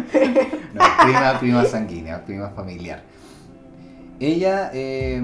[0.74, 3.02] No, prima, prima sanguínea, prima familiar.
[4.18, 5.22] Ella, eh,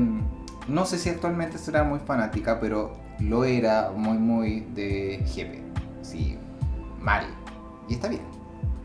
[0.69, 5.63] no sé si actualmente será muy fanática, pero lo era muy, muy de jefe.
[6.01, 6.39] Sí,
[7.07, 7.25] mal.
[7.89, 8.23] Y está bien.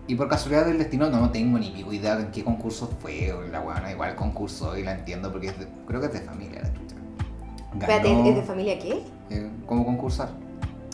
[0.08, 3.32] Y por casualidad del destino no tengo ni pico idea de en qué concurso fue.
[3.34, 6.22] O la buena igual concurso y la entiendo porque es de- creo que es de
[6.22, 6.96] familia la chucha.
[7.74, 9.04] Espérate, ¿es de familia qué?
[9.30, 10.30] eh, ¿Cómo concursar?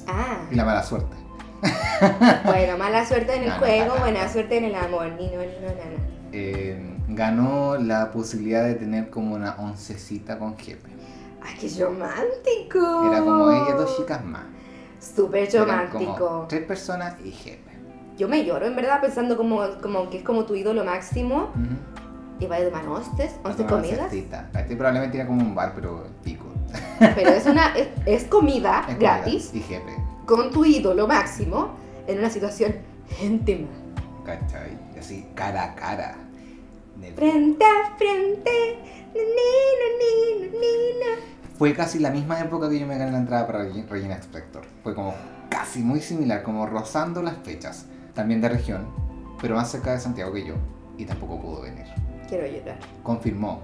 [0.08, 1.16] Ah, Y la mala suerte.
[2.46, 4.00] bueno, mala suerte en el no, juego, no, no.
[4.02, 5.08] buena suerte en el amor.
[5.18, 5.98] Ni no, ni no, nana.
[6.32, 10.88] Eh, ganó la posibilidad de tener como una oncecita con jefe.
[11.42, 13.10] ¡Ay, qué romántico!
[13.12, 14.44] Era como ella, dos chicas más.
[15.16, 16.46] Súper romántico.
[16.50, 17.62] tres personas y jefe.
[18.18, 21.50] Yo me lloro, en verdad, pensando como, como que es como tu ídolo máximo.
[22.40, 24.14] Y va a tomar hostes, once comidas.
[24.14, 26.46] Este probablemente era como un bar, pero pico.
[27.00, 29.96] Pero es una es, es comida Es comida gratis Y jefe.
[30.26, 31.72] con tu ídolo máximo
[32.06, 32.76] en una situación
[33.22, 33.68] íntima.
[34.26, 34.78] ¿Cachai?
[35.00, 36.16] Así, cara a cara.
[37.16, 38.80] Frente a frente.
[39.14, 41.12] Nino, nino, nino.
[41.58, 44.64] Fue casi la misma época que yo me gané la entrada para Regi- Regina Spector.
[44.84, 45.14] Fue como
[45.50, 47.86] casi muy similar, como rozando las fechas.
[48.14, 48.88] También de región,
[49.42, 50.54] pero más cerca de Santiago que yo.
[50.98, 51.86] Y tampoco pudo venir.
[52.28, 52.78] Quiero llorar.
[53.04, 53.62] Confirmó.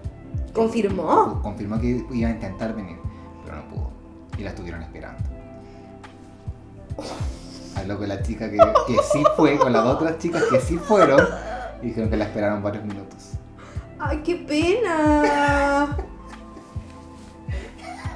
[0.53, 1.39] ¿Confirmó?
[1.41, 2.97] Confirmó que iba a intentar venir,
[3.43, 3.89] pero no pudo.
[4.37, 5.21] Y la estuvieron esperando.
[7.75, 11.21] Habló con la chica que, que sí fue, con las otras chicas que sí fueron.
[11.81, 13.31] Y dijeron que la esperaron varios minutos.
[13.99, 15.97] ¡Ay, qué pena!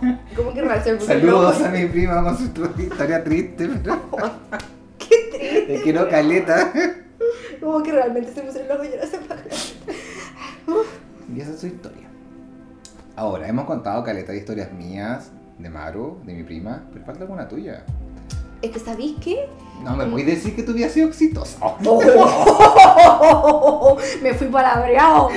[0.36, 4.00] ¿Cómo que Saludos a mi prima con su historia triste, pero
[4.98, 5.66] ¡Qué triste!
[5.68, 6.72] te quiero caleta.
[7.60, 9.44] Como que realmente se puso el ojo y ya no se apaga.
[11.36, 12.08] Y esa es su historia.
[13.16, 17.48] Ahora, hemos contado caleta de historias mías, de Maru, de mi prima, pero falta alguna
[17.48, 17.84] tuya.
[18.62, 19.50] Es que, ¿sabéis qué?
[19.84, 21.58] No me puedes decir que tú hubieras sido exitoso.
[21.62, 21.98] Oh,
[24.22, 25.30] me fui palabreado.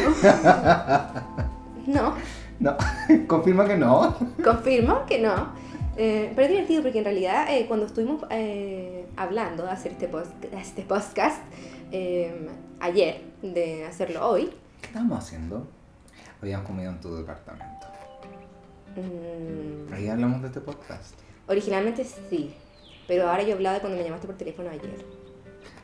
[1.87, 2.15] No,
[2.61, 2.77] No,
[3.27, 4.17] confirma que no.
[4.45, 5.53] confirmo que no.
[5.97, 10.09] Eh, pero es divertido porque en realidad eh, cuando estuvimos eh, hablando de hacer este,
[10.09, 11.43] post- este podcast
[11.91, 12.49] eh,
[12.81, 15.67] ayer, de hacerlo hoy, ¿Qué estábamos haciendo?
[16.41, 17.87] Habíamos comido en tu departamento.
[18.97, 21.15] mm, Ahí hablamos de este podcast.
[21.49, 22.55] originalmente sí,
[23.07, 25.05] pero ahora yo hablaba de cuando me llamaste por teléfono ayer.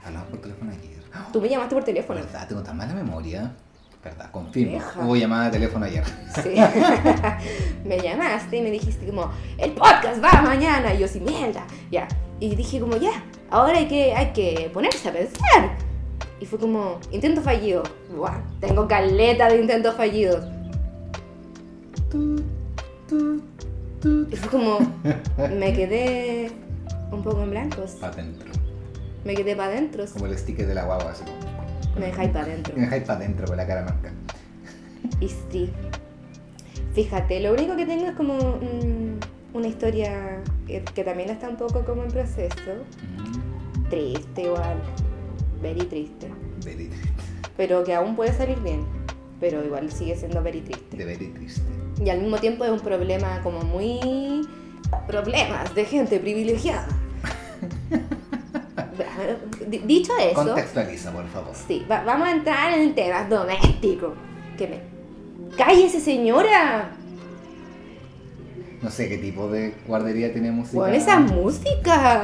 [0.05, 0.97] Hablamos por teléfono ayer.
[1.33, 2.21] Tú me llamaste por teléfono.
[2.21, 2.47] ¿Verdad?
[2.49, 3.53] Tengo tan mala memoria.
[4.07, 4.31] ¿Verdad?
[4.31, 4.75] Confirmo.
[4.75, 5.01] Deja.
[5.01, 6.05] Hubo llamada de teléfono ayer.
[6.41, 6.51] Sí.
[7.85, 10.95] me llamaste y me dijiste como, el podcast va mañana.
[10.95, 11.67] Y yo sí, mierda.
[11.91, 12.07] Ya.
[12.39, 15.77] Y dije como, ya, ahora hay que, hay que ponerse a pensar.
[16.39, 17.83] Y fue como, intento fallido.
[18.17, 20.45] Buah, tengo caleta de intentos fallidos.
[24.05, 24.79] Y fue como,
[25.59, 26.53] me quedé
[27.11, 27.91] un poco en blancos.
[28.01, 28.53] Pa' adentro.
[29.25, 30.05] Me quedé para adentro.
[30.13, 31.56] Como el sticker de la guagua, así como.
[31.99, 32.75] Me dejáis para adentro.
[32.77, 34.13] Me dejáis para adentro con la cara marca.
[35.21, 35.71] Y sí.
[36.95, 38.37] Fíjate, lo único que tengo es como
[39.55, 42.57] una historia que, que también está un poco como en proceso.
[43.17, 44.79] Mm, Triste igual.
[45.63, 46.29] Very triste.
[46.65, 46.91] very-
[47.57, 48.85] Pero que aún puede salir bien.
[49.41, 50.97] Pero igual sigue siendo very triste.
[50.97, 51.63] de very triste.
[52.03, 54.47] Y al mismo tiempo es un problema como muy...
[55.09, 56.87] Problemas de gente privilegiada.
[59.67, 60.35] Dicho eso...
[60.35, 61.53] Contextualiza, por favor.
[61.67, 64.13] Sí, va- vamos a entrar en temas domésticos.
[64.57, 64.81] Que me...
[65.57, 66.91] ¡Cállese, señora!
[68.83, 70.79] No sé qué tipo de guardería tiene música.
[70.79, 72.23] Pon esa música.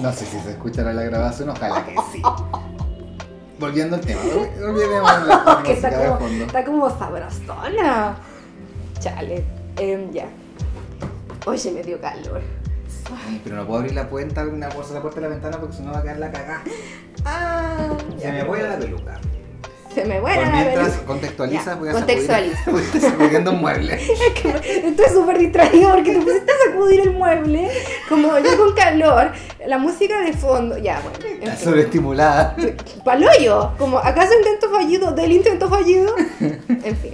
[0.00, 2.22] No sé si se escuchará la grabación, ojalá que sí.
[3.58, 6.44] Volviendo al tema, ol- olvidemos la, la que música está de como, fondo.
[6.44, 8.16] está como sabrosona.
[8.98, 9.44] Chale.
[9.78, 10.26] Em, ya.
[11.46, 12.40] Oye, me dio calor.
[13.28, 15.76] Ay, pero no puedo abrir la puerta, una bolsa la puerta de la ventana porque
[15.76, 16.62] si no va a quedar la cagada.
[17.24, 19.20] Ah, Se me vuela la peluca.
[19.94, 21.06] Se me vuela la peluca.
[21.06, 22.56] contextualizas, Ya, voy a contextualiza.
[22.64, 23.94] sacudir, voy sacudiendo un mueble.
[24.02, 27.68] Es que Estoy súper distraído porque te pusiste a sacudir el mueble.
[28.08, 29.32] Como yo con calor.
[29.66, 30.78] La música de fondo.
[30.78, 31.18] Ya, bueno.
[31.36, 31.64] en Está fin.
[31.66, 32.56] sobreestimulada.
[33.04, 33.72] Paloyo.
[33.78, 36.14] Como, ¿acaso intento fallido del intento fallido?
[36.40, 37.12] En fin.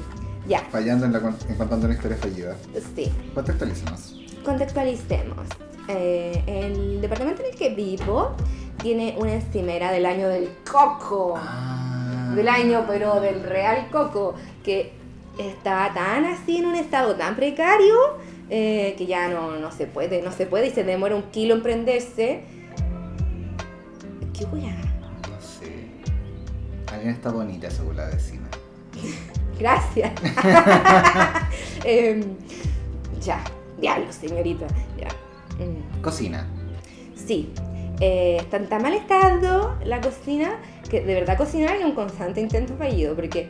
[0.50, 0.66] Ya.
[0.72, 2.56] Fallando en, la, en contando una historia fallida.
[2.96, 3.08] Sí.
[3.34, 4.20] Contextualízanos.
[4.44, 5.46] Contextualicemos.
[5.86, 8.34] Eh, el departamento en el que vivo
[8.82, 11.34] tiene una encimera del año del coco.
[11.36, 12.32] Ah.
[12.34, 14.34] Del año, pero del real coco.
[14.64, 14.90] Que
[15.38, 17.94] está tan así en un estado tan precario
[18.48, 21.54] eh, que ya no, no se puede, no se puede y se demora un kilo
[21.54, 22.42] en prenderse.
[24.36, 24.74] ¿Qué weá?
[25.30, 25.86] No sé.
[26.92, 28.39] Alguien está bonita según la vecina.
[29.60, 30.10] Gracias.
[31.84, 32.22] Em,
[33.20, 33.42] ya,
[33.78, 34.66] diablo, señorita.
[34.98, 35.08] Ya.
[35.62, 36.02] Mm.
[36.02, 36.46] Cocina.
[37.14, 37.52] Sí,
[38.00, 40.58] eh, está en tan mal estado la cocina
[40.90, 43.48] que de verdad cocinar es un constante intento fallido porque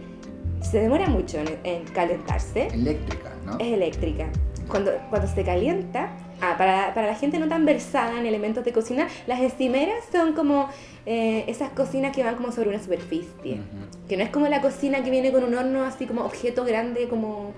[0.61, 2.67] se demora mucho en, en calentarse.
[2.69, 3.59] Eléctrica, ¿no?
[3.59, 4.29] Es eléctrica.
[4.69, 6.11] Cuando, cuando se calienta,
[6.41, 10.33] ah, para, para la gente no tan versada en elementos de cocina, las encimeras son
[10.33, 10.69] como
[11.07, 13.55] eh, esas cocinas que van como sobre una superficie.
[13.55, 14.09] Ujú.
[14.09, 17.09] Que no es como la cocina que viene con un horno así como objeto grande,
[17.09, 17.53] como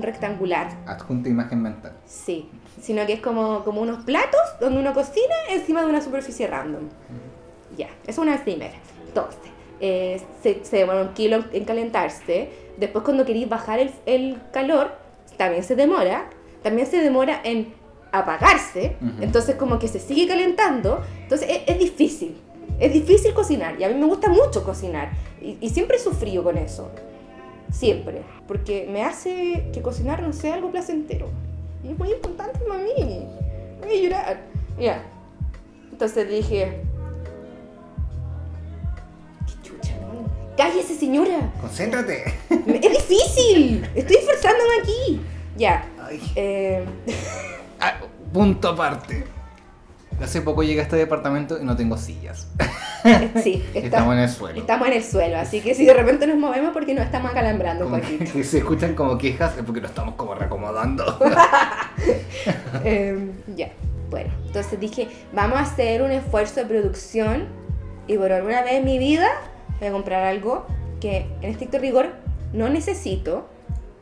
[0.00, 0.70] rectangular.
[0.86, 1.92] Adjunta imagen mental.
[2.04, 2.48] Sí,
[2.80, 6.88] sino que es como, como unos platos donde uno cocina encima de una superficie random.
[7.76, 8.74] Ya, es una encimera.
[9.06, 12.50] Entonces, eh, se, se demora un kilo en calentarse.
[12.76, 14.92] Después, cuando queréis bajar el, el calor,
[15.36, 16.28] también se demora,
[16.62, 17.72] también se demora en
[18.12, 22.36] apagarse, entonces como que se sigue calentando, entonces es, es difícil,
[22.78, 26.42] es difícil cocinar y a mí me gusta mucho cocinar y, y siempre he sufrido
[26.42, 26.90] con eso,
[27.72, 31.28] siempre, porque me hace que cocinar no sea algo placentero
[31.84, 33.26] y es muy importante para mí,
[33.80, 34.40] voy a llorar,
[34.78, 35.02] ya,
[35.92, 36.80] entonces dije,
[39.46, 40.28] qué chucha, ¿no?
[40.56, 42.24] cállese señora, Concéntrate.
[42.50, 45.20] es difícil, estoy esforzándome aquí,
[45.56, 46.20] ya, Ay.
[46.34, 46.84] eh,
[47.80, 47.94] Ah,
[48.32, 49.24] punto aparte.
[50.22, 52.46] Hace poco llegué a este departamento y no tengo sillas.
[53.42, 54.60] sí, está- Estamos en el suelo.
[54.60, 57.86] Estamos en el suelo, así que si de repente nos movemos porque nos estamos acalambrando
[57.86, 58.30] un poquito.
[58.30, 61.18] que se escuchan como quejas es porque nos estamos como reacomodando.
[62.84, 63.70] Eh, ya,
[64.10, 67.46] bueno, entonces dije, vamos a hacer un esfuerzo de producción
[68.06, 69.28] y por alguna vez en mi vida
[69.78, 70.66] voy a comprar algo
[71.00, 72.10] que en estricto rigor
[72.52, 73.46] no necesito,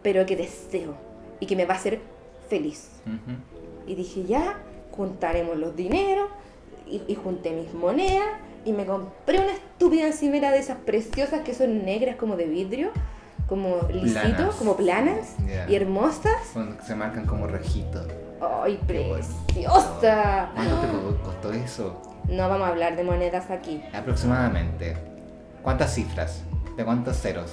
[0.03, 0.95] pero que deseo
[1.41, 2.01] y que me va a hacer
[2.49, 2.89] feliz.
[3.07, 3.58] Ujú.
[3.89, 4.59] Y dije, ya,
[4.93, 6.29] juntaremos los dineros.
[6.87, 8.29] Y, junté mis monedas.
[8.65, 12.91] Y me compré una estúpida encimera de esas preciosas que son negras como de vidrio
[13.47, 15.35] como lisitos, como planas
[15.69, 16.35] y hermosas.
[16.87, 18.07] se marcan como rejitos.
[18.41, 20.51] ¡Ay, preciosa!
[20.55, 22.03] ¿Cuánto te costó eso?
[22.29, 23.83] No vamos a hablar de monedas aquí.
[23.95, 24.97] Aproximadamente.
[25.63, 26.43] ¿Cuántas cifras?
[26.77, 27.51] ¿De cuántos ceros?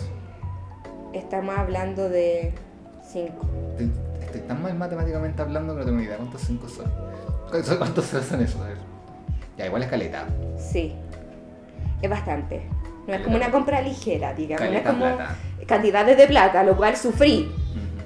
[1.14, 2.54] Estamos hablando de
[3.02, 3.48] cinco
[4.36, 6.86] estoy tan mal matemáticamente hablando que no tengo ni idea cuántos cinco son.
[7.50, 8.62] ¿Cuántos- ¿Cuántos ceros son esos?
[8.62, 8.78] A ver.
[9.58, 10.26] Ya, igual es caleta.
[10.58, 10.94] Sí.
[12.02, 12.68] Es bastante.
[13.08, 14.62] No es como una compra ligera, digamos.
[14.70, 15.36] No es Caleta como plata.
[15.68, 17.52] cantidades de plata, lo cual sufrí.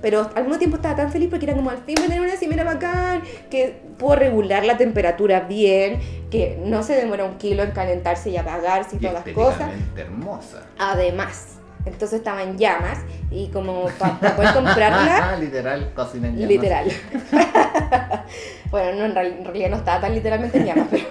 [0.01, 2.21] Pero al mismo tiempo estaba tan feliz porque era como al fin voy a tener
[2.21, 5.99] una encimera bacán, que puedo regular la temperatura bien,
[6.31, 9.69] que no se demora un kilo en calentarse y apagarse y Y todas las cosas.
[9.97, 10.61] hermosa.
[10.77, 11.58] Además,
[11.91, 12.99] entonces estaba en llamas
[13.31, 16.49] y como para poder comprarla, Literal, cocina en llamas.
[16.49, 16.87] literal.
[18.71, 21.07] bueno, no, en, real- en realidad no estaba tan literalmente en llamas, pero...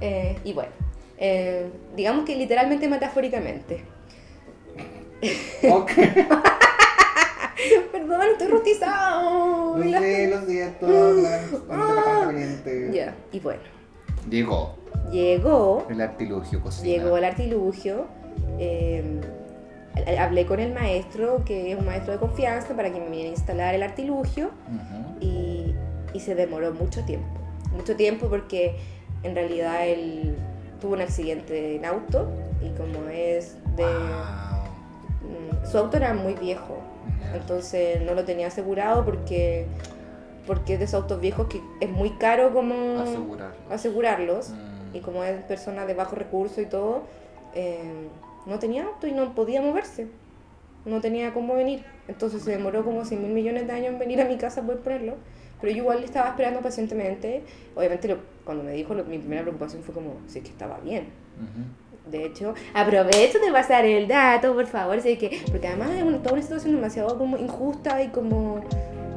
[0.00, 0.70] eh, y bueno,
[1.18, 3.84] eh, digamos que literalmente metafóricamente.
[5.70, 5.90] Ok.
[7.92, 9.78] Perdón, estoy rostizado.
[9.78, 10.86] Lo sé, lo siento.
[11.68, 12.90] Caliente.
[12.92, 13.62] Ya, y bueno,
[14.28, 14.76] Llegó
[15.10, 16.86] llegó, el artilugio cocina.
[16.88, 18.06] llegó el artilugio.
[18.58, 19.20] eh,
[20.18, 23.32] hablé con el maestro, que es un maestro de confianza, para que me viniera a
[23.32, 24.50] instalar el artilugio.
[25.20, 25.74] Y,
[26.12, 27.26] y se demoró mucho tiempo.
[27.72, 28.76] Mucho tiempo porque
[29.22, 30.36] en realidad él
[30.80, 32.28] tuvo un accidente en auto
[32.62, 33.84] y como es de...
[33.84, 35.64] Wow.
[35.70, 36.76] Su auto era muy viejo,
[37.34, 39.66] entonces no lo tenía asegurado porque,
[40.46, 43.54] porque es de esos autos viejos que es muy caro como Asegurar.
[43.70, 44.96] asegurarlos Mm.
[44.96, 47.04] y como es persona de bajo recurso y todo,
[47.54, 48.08] eh,
[48.46, 50.08] no tenía auto y no podía moverse.
[50.84, 51.82] No tenía cómo venir.
[52.08, 54.64] Entonces se demoró como 100 mil millones de años en venir a mi casa a
[54.64, 55.14] poder ponerlo.
[55.60, 57.42] Pero yo igual le estaba esperando pacientemente.
[57.74, 60.78] Obviamente lo- cuando me dijo, lo- mi primera preocupación fue como si es que estaba
[60.80, 61.04] bien.
[61.36, 62.10] Ujú.
[62.10, 65.00] De hecho, aprovecho de pasar el dato, por favor.
[65.00, 68.62] Sé que, porque además es una, toda una situación demasiado como injusta y como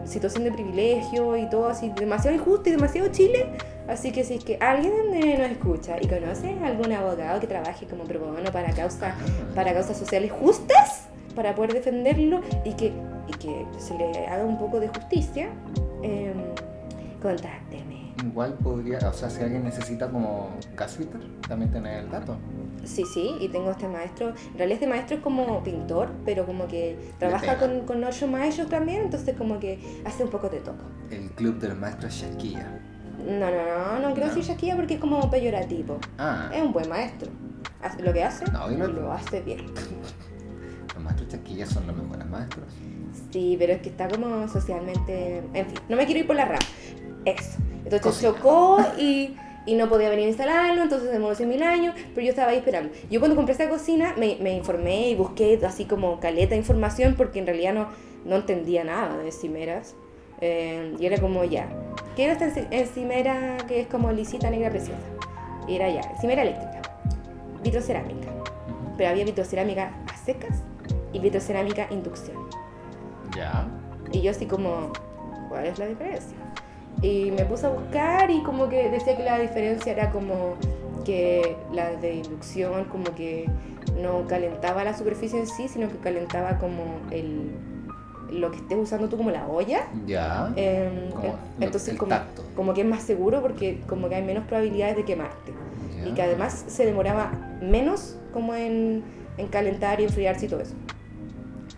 [0.06, 3.46] situación de privilegio y todo así, demasiado injusto y demasiado chile.
[3.88, 7.48] Así que si es que alguien eh, nos escucha y conoce a algún abogado que
[7.48, 9.16] trabaje como pro bono para, causa,
[9.56, 12.92] para causas sociales justas, para poder defenderlo y que,
[13.28, 15.50] y que se le haga un poco de justicia,
[16.04, 16.34] eh,
[17.22, 18.14] contácteme.
[18.26, 22.36] Igual podría, o sea, si alguien necesita como gasfitter, también tener el dato.
[22.84, 24.30] Sí, sí, y tengo este maestro.
[24.30, 28.70] En realidad este maestro es como pintor, pero como que trabaja con, con ocho maestros
[28.70, 30.84] también, entonces como que hace un poco de toco.
[31.12, 32.82] El club del maestro Shakia.
[33.28, 34.36] No, no, no, no quiero No.
[34.36, 36.00] decir Shakira porque es como peyorativo.
[36.18, 37.30] Ah, Es un buen maestro.
[37.82, 39.66] Hace lo que hace, No, no- lo hace bien.
[40.96, 42.66] los maestros Shakia son los mejores maestros.
[43.32, 45.44] Sí, pero es que está como socialmente...
[45.54, 46.60] En fin, no me quiero ir por la rama.
[47.26, 47.58] Eso.
[47.84, 48.32] Entonces Cocina.
[48.34, 49.36] chocó y,
[49.66, 52.58] y no podía venir a instalarlo, entonces demoró 100 mil años, pero yo estaba ahí
[52.58, 52.92] esperando.
[53.10, 57.16] Yo cuando compré esta cocina me, me informé y busqué así como caleta de información
[57.18, 57.88] porque en realidad no,
[58.26, 59.96] no entendía nada de cimeras.
[60.42, 61.68] Eh, y era como ya,
[62.18, 65.00] ¿qué era esta enci- encimera que es como lisita negra preciosa?
[65.70, 66.82] Era ya, encimera eléctrica,
[67.64, 68.28] vitrocerámica,
[68.98, 70.64] pero había vitrocerámica a secas
[71.14, 72.38] y vitrocerámica inducción.
[73.36, 73.68] Ya.
[74.12, 74.92] Y yo así como,
[75.48, 76.36] ¿cuál es la diferencia?
[77.04, 80.56] Y me puse a buscar y como que decía que la diferencia era como
[81.06, 83.48] que la de inducción como que
[84.02, 87.52] no calentaba la superficie en sí, sino que calentaba como el,
[88.32, 89.88] lo que estés usando tú como la olla.
[90.06, 90.52] Ya.
[90.56, 91.98] Em, Como lo- entonces el
[92.56, 95.54] como, que es más seguro porque como que hay menos probabilidades de quemarte.
[95.98, 96.08] Ya.
[96.08, 99.04] Y que además se demoraba menos como en,
[99.38, 100.76] en calentar y enfriarse y todo eso.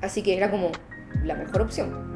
[0.02, 0.72] Así que era como
[1.24, 2.10] la mejor opción.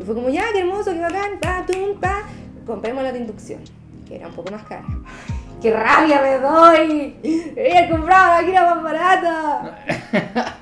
[0.00, 2.22] Y fue como, ya, qué hermoso, qué bacán, pa, tum, pa.
[2.66, 3.60] Compremos la de inducción,
[4.06, 4.84] que era un poco más cara.
[5.62, 7.16] ¡Qué rabia me doy!
[7.56, 9.78] ¡He comprado la era más barata!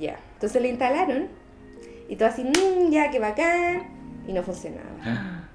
[0.00, 1.28] ya, entonces le instalaron
[2.08, 3.82] y todo así, mmm, ya, qué bacán.
[4.26, 5.48] Y no funcionaba.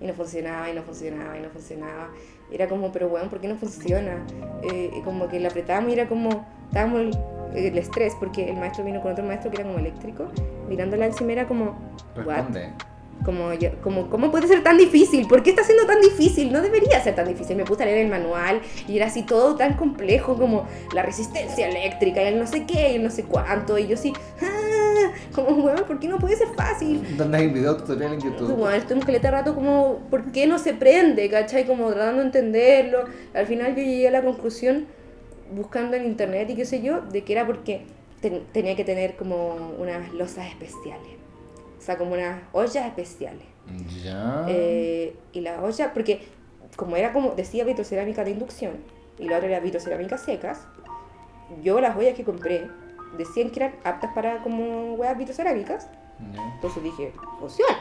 [0.00, 2.08] Y no funcionaba, y no funcionaba, y no funcionaba.
[2.50, 4.24] Era como, pero bueno, ¿por qué no funciona?
[4.62, 7.16] Eh, y como que le apretábamos y era como, estábamos el,
[7.56, 10.26] el estrés, porque el maestro vino con otro maestro que era como eléctrico,
[10.68, 11.78] mirándola encima era como,
[12.16, 12.26] what?
[12.36, 12.68] Responde.
[13.24, 15.28] Como, yo- como, ¿cómo puede ser tan difícil?
[15.28, 16.52] ¿Por qué está siendo tan difícil?
[16.52, 17.56] No debería ser tan difícil.
[17.56, 21.68] Me puse a leer el manual y era así todo tan complejo como la resistencia
[21.68, 23.78] eléctrica y el no sé qué y el no sé cuánto.
[23.78, 24.51] Y yo así, ah,
[25.34, 27.16] como, weón, ¿por qué no puede ser fácil?
[27.16, 28.52] ¿Dónde hay un video tutorial en YouTube?
[28.54, 31.28] Bueno, estoy un caleta rato como, ¿por qué no se prende?
[31.28, 31.66] ¿Cachai?
[31.66, 33.04] Como tratando de entenderlo.
[33.34, 34.86] Al final yo llegué a la conclusión,
[35.54, 37.82] buscando en internet y qué sé yo, de que era porque
[38.20, 41.08] ten- tenía que tener como unas losas especiales.
[41.78, 43.44] O sea, como unas ollas especiales.
[44.04, 44.44] Ya.
[44.48, 46.20] Eh, y la olla, porque
[46.76, 48.72] como era como, decía vitrocerámica de inducción,
[49.18, 50.66] y la otra era vitrocerámica secas,
[51.62, 52.68] yo las ollas que compré
[53.18, 55.88] decían que eran aptas para como huevas vitrocerámicas,
[56.34, 56.52] Ya.
[56.54, 57.76] entonces dije, funciona.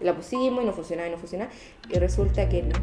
[0.00, 1.50] La pusimos y no funcionaba y no funcionaba.
[1.88, 2.74] Y resulta que no.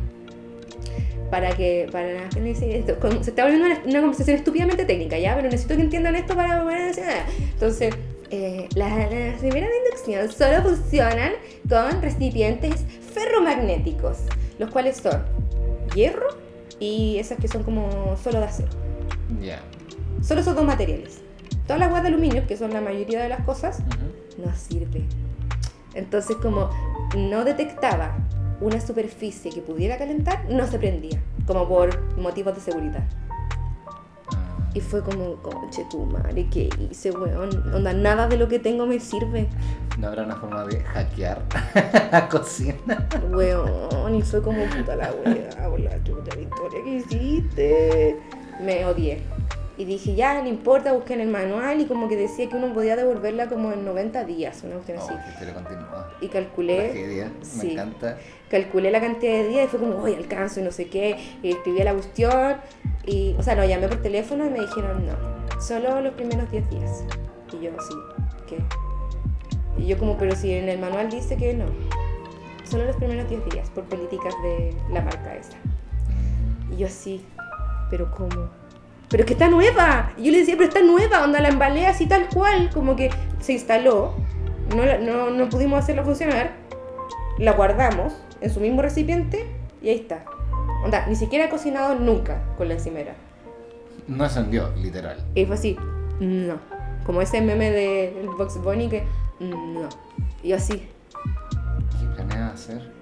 [1.30, 5.36] Para que, para, esto, como- se está volviendo una, una conversación estúpidamente técnica, ¿ya?
[5.36, 7.26] Pero necesito que entiendan esto para poder decir nada.
[7.54, 7.94] Entonces,
[8.32, 11.34] eh, las, las primeras de inducción solo funcionan
[11.70, 14.20] con recipientes ferromagnéticos,
[14.58, 15.24] los cuales son
[15.94, 16.28] hierro
[16.80, 18.70] y esas que son como solo de acero.
[19.42, 19.62] Ya.
[20.22, 21.22] Solo esos dos materiales.
[21.70, 23.84] Todas las guas de aluminio, que son la mayoría de las cosas,
[24.44, 25.04] no sirve.
[25.94, 26.72] Entonces, como
[27.16, 28.18] no detectaba
[28.60, 33.04] una superficie que pudiera calentar, no se prendía, como por motivos de seguridad.
[34.36, 34.72] Ah.
[34.74, 37.52] Y fue como, conche tu madre, ¿qué hice, weón?
[37.72, 39.48] Onda, nada de lo que tengo me sirve,
[40.00, 41.44] ¿No habrá una forma de hackear
[42.12, 43.08] la cocina?
[43.30, 44.16] weón.
[44.16, 48.20] Y fue como, puta la weá, la chuta Victoria, ¿qué hiciste?
[48.60, 49.22] Me odié.
[49.80, 52.74] Y dije, ya, no importa, busqué en el manual y como que decía que uno
[52.74, 55.14] podía devolverla como en 90 días, una cuestión así.
[55.14, 56.12] Oh, continúa.
[56.20, 56.90] Y calculé...
[56.90, 57.32] Tragedia.
[57.42, 57.68] sí.
[57.68, 58.18] Me encanta.
[58.50, 61.18] calculé la cantidad de días y fue como, oye, alcanzo y no sé qué.
[61.42, 62.58] Y escribí la cuestión.
[63.06, 66.70] Y, o sea, no, llamé por teléfono y me dijeron, no, solo los primeros 10
[66.72, 67.06] días.
[67.54, 67.96] Y yo, sí,
[68.48, 68.58] ¿qué?
[69.82, 71.68] Y yo como, pero si en el manual dice que no.
[72.70, 75.58] Solo los primeros 10 días, por políticas de la marca esa.
[76.70, 77.26] Y yo así,
[77.90, 78.59] pero ¿cómo?
[79.10, 80.12] Pero es que está nueva.
[80.18, 83.10] Y yo le decía, pero está nueva, onda, la embalé así tal cual, como que
[83.40, 84.14] se instaló,
[84.76, 86.52] no, no, no pudimos hacerla funcionar,
[87.38, 89.46] la guardamos en su mismo recipiente
[89.82, 90.26] y ahí está.
[90.84, 93.16] Onda, ni siquiera he cocinado nunca con la encimera.
[94.08, 95.24] No ascendió, literal.
[95.36, 95.78] Y fue así,
[96.20, 96.58] no.
[97.06, 99.04] Como ese meme de el Box Bunny que,
[99.40, 99.90] no.
[100.44, 100.88] Y yo así,
[102.00, 103.00] ¿Qué planeas hacer?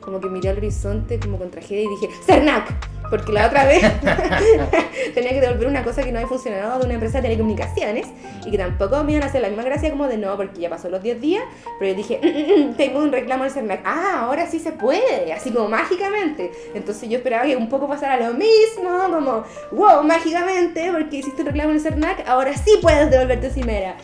[0.00, 2.89] como que miré al horizonte como con tragedia y dije, ¡Cernac!
[3.10, 3.82] Porque la otra vez
[5.14, 8.06] tenía que devolver una cosa que no había funcionado de una empresa de telecomunicaciones
[8.46, 10.70] y que tampoco me iban a hacer la misma gracia como de no, porque ya
[10.70, 11.42] pasó los 10 días,
[11.78, 13.80] pero yo dije, "Mm, mm, mm, tengo un reclamo del Cernac.
[13.84, 16.52] Ah, ahora sí se puede, así como mágicamente.
[16.74, 21.48] Entonces yo esperaba que un poco pasara lo mismo, como, wow, mágicamente, porque hiciste un
[21.48, 23.96] reclamo en el Cernac, ahora sí puedes devolver tu cimera.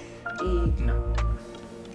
[0.42, 1.26] Y No.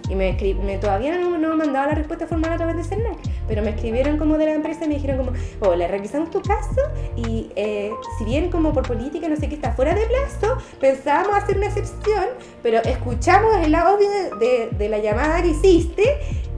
[0.08, 3.62] Y me, me todavía no, no dado la respuesta formal a través de CERNAC, pero
[3.62, 6.80] me escribieron como de la empresa y me dijeron como, hola, revisamos tu caso
[7.16, 11.42] y eh, si bien como por política no sé qué está fuera de plazo, pensábamos
[11.42, 12.26] hacer una excepción,
[12.62, 16.02] pero escuchamos el audio de, la llamada que hiciste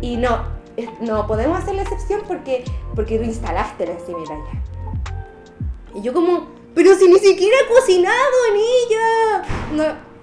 [0.00, 0.44] y no,
[1.00, 2.64] no podemos hacer la excepción porque,
[2.94, 4.64] porque tú instalaste la ya.
[5.94, 8.14] Y yo como, pero si ni siquiera he cocinado
[8.56, 9.42] ella.
[9.72, 10.13] No.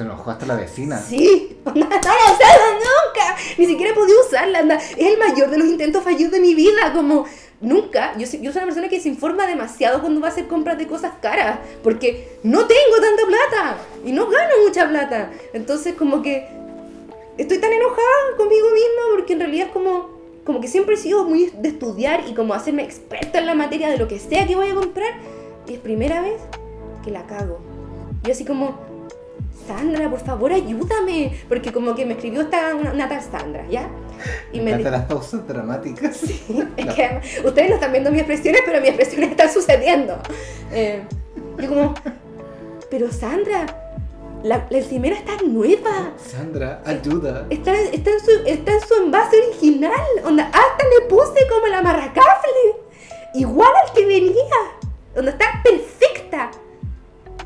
[0.00, 0.96] Se enojó hasta la vecina.
[0.98, 3.36] Sí, onda, no la he nunca.
[3.58, 4.60] Ni siquiera he podido usarla.
[4.60, 4.76] Anda.
[4.76, 6.94] Es el mayor de los intentos fallidos de mi vida.
[6.94, 7.26] Como
[7.60, 8.14] nunca.
[8.16, 10.86] Yo, yo soy una persona que se informa demasiado cuando va a hacer compras de
[10.86, 11.58] cosas caras.
[11.82, 13.76] Porque no tengo tanta plata.
[14.02, 15.32] Y no gano mucha plata.
[15.52, 16.48] Entonces, como que
[17.36, 20.18] estoy tan enojada conmigo misma porque en realidad es como.
[20.46, 23.90] Como que siempre he sido muy de estudiar y como hacerme experta en la materia
[23.90, 25.12] de lo que sea que voy a comprar.
[25.68, 26.40] Y es primera vez
[27.04, 27.60] que la cago.
[28.24, 28.89] Yo así como,
[29.70, 31.32] Sandra, por favor, ayúdame.
[31.48, 33.88] Porque como que me escribió esta, una, una tal Sandra, ¿ya?
[34.52, 36.24] Y Me me las pausas dramáticas.
[36.24, 40.18] es que ustedes no están viendo mis expresiones, pero mis expresiones están sucediendo.
[40.72, 41.02] Eh,
[41.56, 41.94] yo como,
[42.90, 43.64] pero Sandra,
[44.42, 46.14] la, la encimera está nueva.
[46.16, 47.46] Sandra, ayuda.
[47.48, 49.92] Está, está, en su, está en su envase original.
[50.24, 52.76] Onda, hasta le puse como el amarracable.
[53.34, 54.56] Igual al que venía.
[55.16, 56.50] Onda, está perfecta.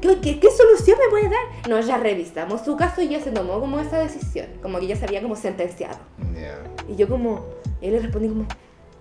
[0.05, 1.69] ¿Qué, qué, qué solución me puede dar?
[1.69, 4.97] no, ya revisamos su caso y ya se tomó como esa decisión, como que ya
[4.97, 5.97] se había como sentenciado.
[6.35, 6.63] Ya.
[6.87, 7.47] Y yo como,
[7.81, 8.47] él le respondí como,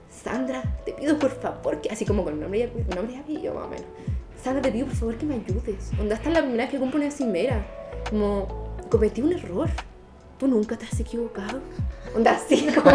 [0.10, 3.54] Sandra, te pido por favor, que así como con nombre y, api- nombre y apellido
[3.54, 3.86] más o menos.
[4.42, 5.92] Sandra, te pido por favor que me ayudes.
[6.00, 7.66] Onda, esta es la primera vez que compro una cimera.
[8.10, 8.48] Como,
[8.90, 9.70] cometí un error.
[10.44, 11.62] Tú nunca te has equivocado.
[12.18, 12.92] Onda, así como,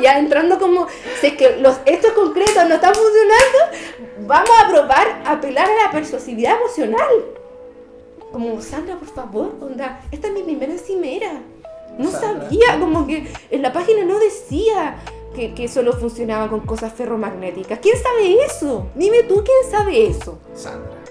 [0.00, 0.86] ya entrando como,
[1.20, 3.58] si es que los hechos concretos no están funcionando,
[4.20, 7.08] vamos a probar a apelar a la persuasividad emocional.
[8.30, 11.40] Como, Sandra, por favor, onda, esta es mi primera encimera.
[11.98, 12.44] No Sandra.
[12.44, 14.96] sabía, como que en la página no decía
[15.34, 17.80] que, que solo funcionaba con cosas ferromagnéticas.
[17.80, 18.86] ¿Quién sabe eso?
[18.94, 20.38] Dime tú quién sabe eso.
[20.54, 21.05] Sandra.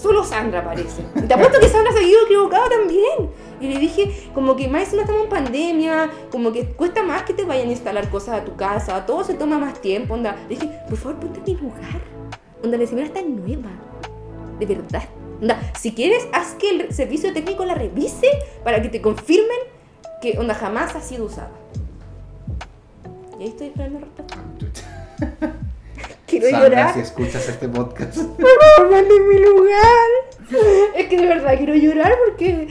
[0.00, 1.02] Solo Sandra parece.
[1.14, 3.30] Y te apuesto que Sandra se había equivocado también.
[3.60, 7.32] Y le dije, como que más encima estamos en pandemia, como que cuesta más que
[7.32, 10.36] te vayan a instalar cosas a tu casa, todo se toma más tiempo, onda.
[10.48, 12.02] Dije, por favor, ponte mi lugar.
[12.62, 13.70] Onda, la encimera está nueva.
[14.60, 15.04] De verdad.
[15.40, 18.28] Onda, si quieres, haz que el servicio técnico la revise
[18.64, 19.58] para que te confirmen
[20.20, 21.52] que onda jamás ha sido usada.
[23.38, 25.56] Y ahí estoy esperando respuesta.
[26.26, 26.94] Quiero Sandra, llorar.
[26.94, 28.16] si escuchas este podcast.
[28.18, 28.46] Por
[28.76, 30.92] favor, en mi lugar.
[30.96, 32.68] Es que de verdad quiero llorar porque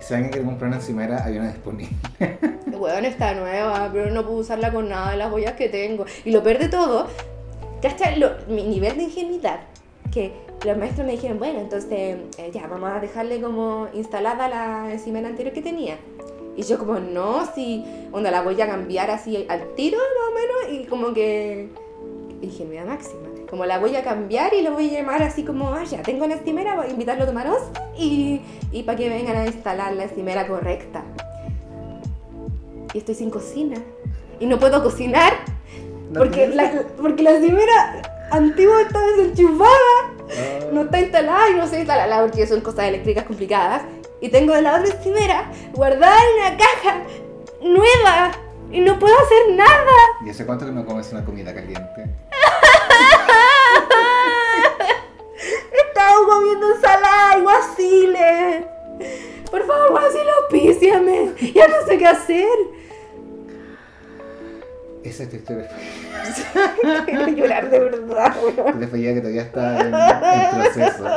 [0.00, 1.94] Si alguien quiere comprar una encimera, hay una disponible.
[2.78, 6.04] Bueno, está nueva, pero no puedo usarla con nada de las joyas que tengo.
[6.24, 7.08] Y lo peor de todo,
[7.82, 8.20] ¿cachai?
[8.20, 9.58] Lo- mi nivel de ingenuidad,
[10.12, 10.32] que
[10.64, 15.26] los maestros me dijeron, bueno, entonces eh, ya, vamos a dejarle como instalada la encimera
[15.26, 15.96] anterior que tenía.
[16.56, 20.34] Y yo como, no, si, onda, la voy a cambiar así al tiro, más o
[20.68, 21.70] menos, y como que,
[22.42, 23.28] ingenuidad máxima.
[23.48, 26.26] Como la voy a cambiar y lo voy a llamar así como, ah, ya, tengo
[26.26, 27.66] la encimera, voy a invitarlo a tomar once
[27.96, 28.40] y,
[28.72, 31.02] y para que vengan a instalar la encimera correcta
[32.94, 33.76] y estoy sin cocina.
[34.40, 35.32] Y no puedo cocinar
[36.10, 39.68] No porque, la, porque la encimera antigua está desenchufada,
[40.30, 40.66] Ah.
[40.72, 43.82] no está instalada y no sé instalarla porque son cosas eléctricas complicadas.
[44.20, 47.02] Y tengo la otra encimera guardada en una caja
[47.62, 48.30] nueva
[48.70, 49.92] y no puedo hacer nada.
[50.24, 51.80] ¿Y hace cuánto que no comes una comida caliente?
[55.72, 58.66] He estado comiendo ensalada y guasile.
[59.50, 61.32] Por favor, guasile, auspíciame.
[61.54, 62.48] Ya no sé qué hacer.
[65.04, 65.70] Esa es tu historia.
[67.06, 68.80] Quiero llorar de verdad, weón.
[68.80, 71.04] Te fallaba que todavía está en, en proceso.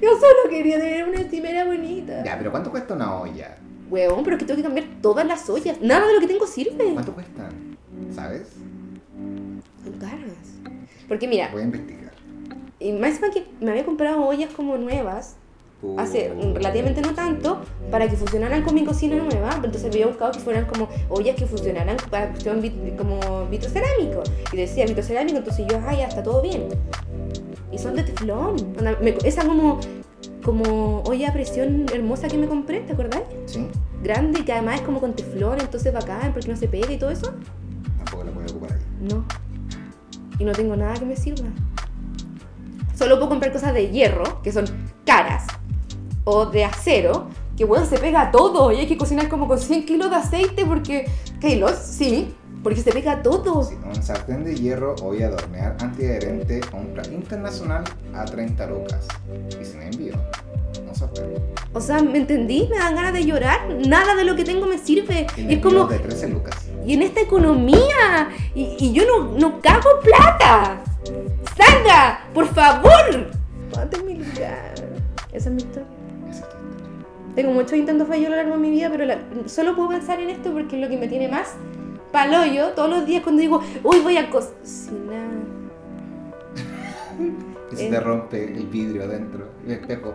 [0.00, 2.22] Yo solo quería tener una encimera bonita.
[2.24, 3.56] Ya, pero ¿cuánto cuesta una olla?
[3.92, 5.80] Weón, pero es que tengo que cambiar todas las ollas.
[5.82, 6.92] Nada de lo que tengo sirve.
[6.94, 7.76] ¿Cuánto cuestan?
[8.14, 8.48] ¿Sabes?
[9.84, 10.22] Son caras.
[11.08, 12.12] Porque mira, Voy a investigar.
[12.80, 15.36] y más que me había comprado ollas como nuevas,
[15.98, 19.50] hace relativamente no tanto, para que funcionaran con mi cocina nueva.
[19.56, 24.22] Entonces había buscado que fueran como ollas que funcionaran para cuestión vit- como vitrocerámico.
[24.52, 26.68] Y decía vitrocerámico, entonces yo, ah, ya está todo bien.
[27.70, 28.56] Y son de teflón.
[29.24, 29.80] Esa como,
[30.42, 33.22] como olla a presión hermosa que me compré, ¿te acordás?
[33.46, 33.68] ¿Sí?
[34.02, 37.10] grande que además es como con teflón, entonces bacán, porque no se pega y todo
[37.10, 37.32] eso.
[37.98, 38.78] Tampoco la puedo ocupar ahí.
[39.00, 39.24] No.
[40.38, 41.48] Y no tengo nada que me sirva.
[42.94, 44.64] Solo puedo comprar cosas de hierro, que son
[45.06, 45.46] caras,
[46.24, 49.86] o de acero, que bueno, se pega todo y hay que cocinar como con 100
[49.86, 51.06] kilos de aceite porque...
[51.40, 51.76] ¿Kilos?
[51.76, 53.62] Sí, porque se pega todo.
[53.62, 57.84] Sí, un sartén de hierro, olla de hornear antiadherente, compra internacional
[58.14, 59.06] a 30 lucas.
[59.60, 60.14] Y sin envío.
[60.88, 61.24] Un sartén.
[61.72, 62.68] O sea, ¿me entendí?
[62.70, 63.60] Me dan ganas de llorar.
[63.86, 65.26] Nada de lo que tengo me sirve.
[65.36, 65.86] Y es como...
[65.86, 66.68] de 13 lucas.
[66.86, 68.28] Y en esta economía.
[68.54, 70.82] Y, y yo no, no cago plata.
[71.56, 73.30] Sandra, por favor.
[73.72, 74.74] Ponte en mi lugar.
[75.32, 75.88] Esa es mi historia.
[76.30, 77.34] Esa es tu historia.
[77.34, 80.20] Tengo muchos intentos fallidos a lo largo de mi vida, pero la- solo puedo pensar
[80.20, 81.54] en esto porque es lo que me tiene más
[82.12, 85.30] paloyo todos los días cuando digo, uy, voy a cocinar.
[87.72, 90.14] Y se te rompe el vidrio adentro, el espejo.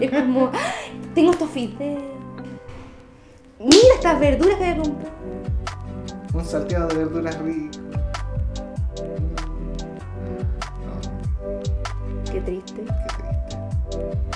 [0.00, 2.02] Es como, "Ay, tengo estos fideos.
[3.60, 5.12] Mira estas verduras que voy a comprar.
[6.34, 7.78] Un salteado de verduras rico.
[10.84, 12.74] No, Qué triste.
[12.74, 13.58] qué triste.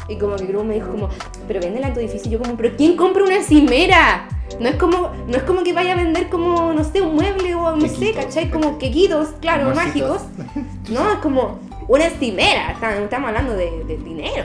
[0.09, 1.09] Y como que Gru me dijo como,
[1.47, 2.31] pero vende el acto difícil.
[2.33, 4.29] Yo como, pero ¿quién compra una encimera?
[4.61, 7.55] No es como, no es como que vaya a vender como, no sé, un mueble
[7.55, 8.51] o no sé, ¿cachai?
[8.51, 10.23] Como quequitos, claro, mágicos.
[10.91, 12.73] No, es como una encimera.
[12.73, 14.45] Estamos hablando de, de dinero.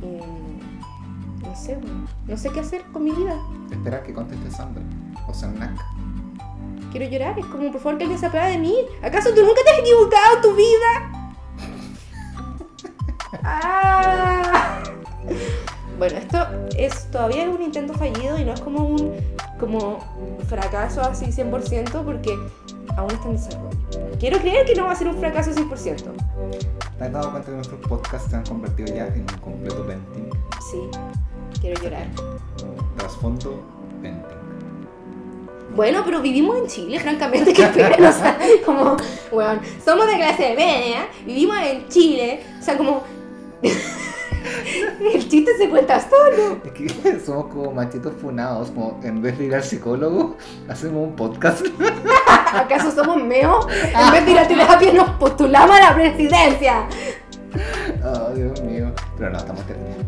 [0.00, 1.76] Y no sé,
[2.26, 3.36] no sé qué hacer con mi vida.
[3.70, 4.82] Espera que conteste Sandra.
[5.28, 5.72] O Sanak.
[6.92, 8.74] Quiero llorar, es como, por favor, que alguien se apiade de mí.
[9.02, 11.12] ¿Acaso tú nunca te has equivocado en tu vida?
[13.48, 14.82] Ah.
[15.98, 16.38] Bueno, esto
[16.76, 19.14] es todavía es un intento fallido y no es como un
[19.58, 19.98] como
[20.46, 22.36] fracaso así 100% porque
[22.96, 23.70] aún está en desarrollo.
[24.18, 26.02] Quiero creer que no va a ser un fracaso 100%.
[26.98, 30.30] ¿Te has dado cuenta que nuestros podcasts se han convertido ya en un completo venting?
[30.70, 30.78] Sí,
[31.60, 32.06] quiero llorar.
[32.96, 33.62] Trasfondo
[34.00, 34.46] venting.
[35.74, 38.96] Bueno, pero vivimos en Chile, francamente, que esperan, o sea, como,
[39.30, 43.02] bueno, somos de clase media, vivimos en Chile, o sea, como,
[45.14, 46.58] el chiste se cuenta solo.
[46.64, 50.36] Es que somos como machitos funados, como en vez de ir al psicólogo,
[50.68, 51.66] hacemos un podcast.
[52.54, 53.66] ¿Acaso somos meo?
[53.70, 56.86] En vez de ir a terapia nos postulamos a la presidencia.
[58.04, 58.92] Oh, Dios mío.
[59.16, 60.04] Pero no, estamos terminando.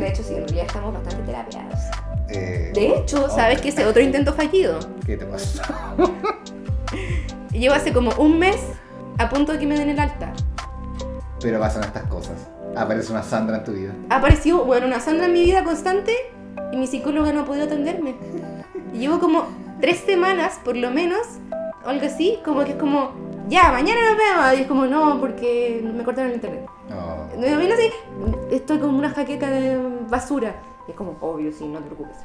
[0.00, 1.78] De hecho, sí, en realidad estamos bastante terapiados.
[2.28, 4.78] Eh, De hecho, ¿sabes que ese otro intento fallido?
[5.04, 5.62] ¿Qué te pasa?
[7.52, 8.56] Llevo hace como un mes
[9.18, 10.32] a punto de que me den el alta.
[11.40, 12.48] Pero pasan estas cosas.
[12.76, 13.92] Aparece una Sandra en tu vida.
[14.10, 16.14] Apareció, bueno, una Sandra en mi vida constante
[16.72, 18.14] y mi psicóloga no ha podido atenderme.
[18.92, 19.46] Y llevo como
[19.80, 21.20] tres semanas, por lo menos,
[21.84, 23.12] o algo así, como que es como,
[23.48, 24.58] ya, mañana nos vemos.
[24.58, 26.66] Y es como, no, porque me cortaron el internet.
[26.88, 27.28] No.
[27.40, 27.90] Me viene así,
[28.50, 30.54] estoy como una jaqueca de basura.
[30.86, 32.16] Y es como, obvio, sí, no te preocupes.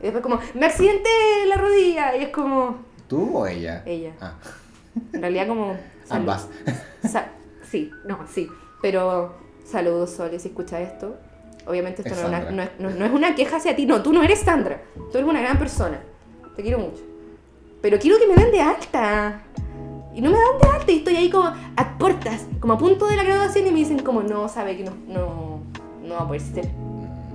[0.00, 1.10] Y después como, me accidenté
[1.46, 2.16] la rodilla.
[2.16, 2.76] Y es como,
[3.06, 3.82] ¿Tú o ella?
[3.86, 4.12] ella.
[4.20, 4.32] Ah,
[5.12, 5.76] En realidad como...
[6.08, 6.48] ambas.
[7.06, 7.28] Sa-
[7.70, 8.48] sí, no, sí.
[8.82, 9.34] Pero
[9.70, 11.16] saludos, Sole, si escuchas esto.
[11.66, 12.54] Obviamente esto Es no es, una, Sandra.
[12.78, 13.86] no, es, no- no es una queja hacia ti.
[13.86, 14.82] No, tú no eres Sandra.
[14.94, 16.00] Tú eres una gran persona.
[16.56, 17.02] Te quiero mucho.
[17.82, 19.42] Pero quiero que me den de alta.
[20.14, 20.92] Y no me dan de alta.
[20.92, 21.44] Y estoy ahí como
[21.76, 23.66] a cortas, como a punto de la graduación.
[23.66, 25.60] Y me dicen como, no, sabe que no, no,
[26.02, 26.68] no va a poder ser.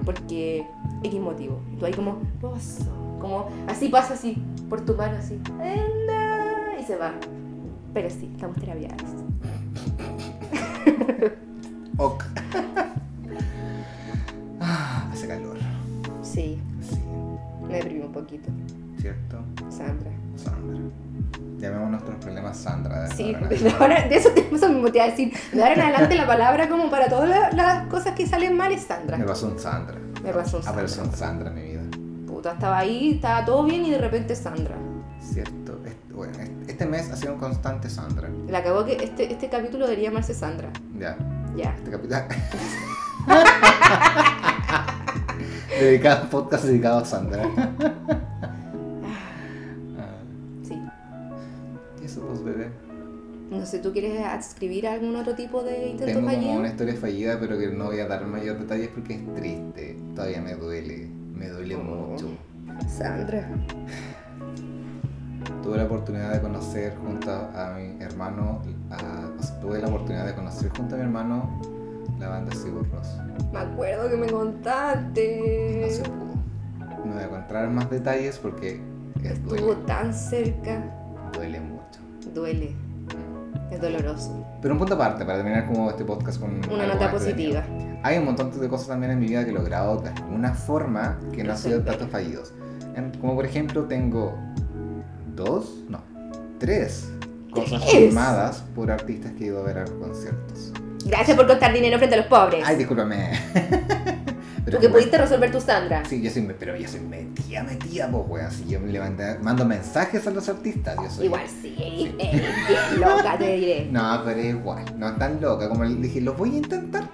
[0.04, 0.66] Porque
[1.04, 1.60] X motivo.
[1.74, 2.92] Y tú ahí como, "Pozo".
[3.22, 4.38] Como, así pasa así,
[4.70, 5.40] por tu mano así.
[5.60, 7.14] Anda, Y se va.
[7.94, 9.02] Pero sí, estamos terapiados.
[11.98, 12.24] Ok.
[14.68, 15.58] Ah, hace calor.
[16.24, 17.00] Sí, Sí,
[17.68, 18.50] me deprimí un poquito.
[19.00, 19.38] ¿cierto?
[19.70, 20.10] Sandra.
[20.36, 20.82] Sandra.
[21.60, 23.04] Llamemos nuestros problemas Sandra.
[23.04, 25.34] de Sí, de, ahora- de eso, te- eso mismo te iba a decir.
[25.54, 28.72] De ahora en adelante la palabra como para todas la- las cosas que salen mal
[28.72, 29.18] es Sandra.
[29.18, 29.98] Me pasó un Sandra.
[30.24, 31.12] Me pasó un Apareció Sandra.
[31.12, 31.82] un Sandra en mi vida.
[32.26, 34.76] Puta, estaba ahí, estaba todo bien y de repente Sandra.
[35.22, 35.80] ¿Cierto?
[35.86, 36.34] Este, bueno,
[36.68, 38.30] este mes ha sido un constante Sandra.
[38.48, 40.70] La acabó que este, este capítulo debería llamarse Sandra.
[40.98, 41.18] Ya.
[41.56, 41.76] Ya.
[45.80, 47.44] Dedicado, podcast dedicado a Sandra.
[49.98, 50.18] Ah,
[50.64, 50.74] Sí.
[52.02, 52.70] ¿Y eso, pues, bebé?
[53.50, 56.54] No sé, ¿tú quieres adscribir algún otro tipo de intento Tengo fallido?
[56.60, 59.98] una historia fallida, pero que no voy a dar mayor detalles porque es triste.
[60.16, 61.10] Todavía me duele.
[61.34, 61.80] Me duele Oh.
[61.84, 62.28] mucho.
[62.88, 63.48] Sandra.
[65.64, 70.26] Tuve la oportunidad de conocer junto a mi hermano, a- o sea, tuve la oportunidad
[70.26, 71.62] de conocer junto a mi hermano
[72.20, 73.08] la banda Sigur Rós.
[73.52, 75.88] Me acuerdo que me Y no contaste.
[75.92, 76.36] se pudo.
[77.06, 78.82] No voy a contar más detalles porque
[79.24, 80.84] es Estuvo duele, tan cerca.
[81.34, 82.00] duele mucho.
[82.34, 82.76] Duele.
[83.72, 84.46] Es doloroso.
[84.62, 87.64] Pero un punto aparte, para terminar como este podcast con Una nota positiva.
[88.04, 91.18] Hay un montón de cosas también en mi vida que he logrado de alguna forma
[91.34, 92.54] que no han sido tantos fallidos.
[93.20, 94.38] Como por ejemplo tengo
[95.36, 96.02] dos, no,
[96.60, 97.10] tres
[97.52, 97.92] cosas ¿Tres?
[97.92, 100.72] firmadas por artistas que he ido a ver a conciertos.
[101.06, 102.64] Gracias por contar dinero frente a los pobres.
[102.66, 103.32] Ay, discúlpame.
[104.66, 106.04] Pero Porque pudiste resolver tu Sandra.
[106.06, 108.52] Sí, yo soy, pero yo soy metida, metida, pues, weón.
[108.52, 109.00] Si yo le
[109.40, 111.26] mando mensajes a los artistas, yo soy.
[111.28, 111.76] Igual sí,
[112.18, 113.86] bien loca, te diré.
[113.92, 115.70] No, pero es igual, no es tan loca.
[115.70, 117.08] Como le dije, lo voy a intentar.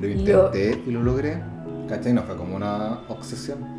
[0.00, 1.40] Lo intenté y lo logré.
[1.88, 2.12] ¿Cachai?
[2.12, 3.77] No fue como una obsesión.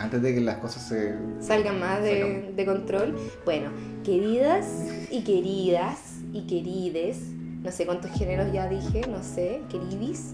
[0.00, 1.14] Antes de que las cosas se.
[1.40, 3.16] Salgan más de, de control.
[3.44, 3.70] Bueno,
[4.02, 4.64] queridas
[5.10, 5.98] y queridas
[6.32, 7.18] y querides,
[7.62, 10.32] no sé cuántos géneros ya dije, no sé, queridis,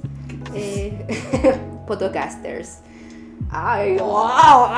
[0.54, 1.04] eh,
[1.88, 2.78] podcasters.
[3.50, 4.68] ¡Ay, wow!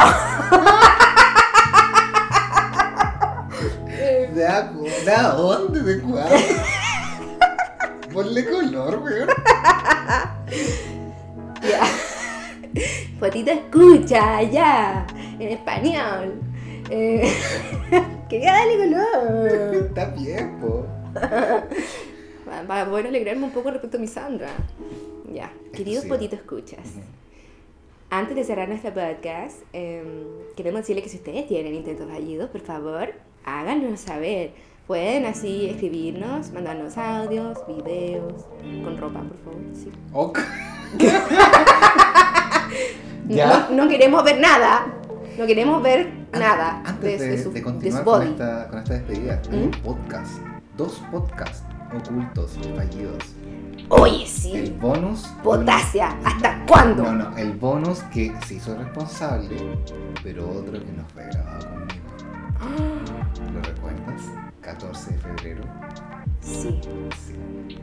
[3.90, 4.72] Eh, ¿De, a-
[5.04, 5.82] ¿De a dónde?
[5.82, 6.28] ¿De cuál?
[8.12, 9.28] Ponle color, weón.
[11.62, 11.80] Ya.
[13.18, 15.06] Potito escucha, ya.
[15.38, 16.34] En español.
[16.90, 17.32] Eh,
[18.28, 19.74] quería darle color.
[19.86, 20.86] Está bien, po.
[22.48, 24.50] Va- Va a poder alegrarme un poco respecto a mi Sandra.
[25.32, 25.52] Ya.
[25.72, 26.08] Queridos sí.
[26.08, 26.86] Potito Escuchas.
[28.10, 30.24] Antes de cerrar nuestro podcast, em,
[30.56, 33.12] queremos decirle que si ustedes tienen intentos fallidos, por favor,
[33.44, 34.52] háganos saber.
[34.86, 38.46] Pueden así escribirnos, mandarnos audios, videos,
[38.82, 39.60] con ropa, por favor.
[39.74, 39.92] Sí.
[40.14, 40.38] Ok.
[43.28, 43.68] No, ¿Ya?
[43.70, 44.86] no queremos ver nada.
[45.38, 48.78] No queremos ver An- nada Antes de, de, su, de de continuar con esta, con
[48.80, 49.62] esta despedida, hay ¿Mm?
[49.64, 50.32] un podcast,
[50.76, 51.62] dos podcasts
[51.94, 53.22] ocultos, fallidos,
[53.90, 54.76] Oye, El sí.
[54.80, 55.22] bonus.
[55.22, 56.18] de una- Potasia.
[56.24, 57.04] ¿Hasta cuándo?
[57.04, 59.56] No, no, el bonus que se hizo responsable,
[60.22, 62.04] pero otro que no fue grabado conmigo.
[63.54, 64.22] ¿Lo recuerdas?
[64.60, 65.62] 14 de febrero.
[66.40, 67.78] Sí, Sí.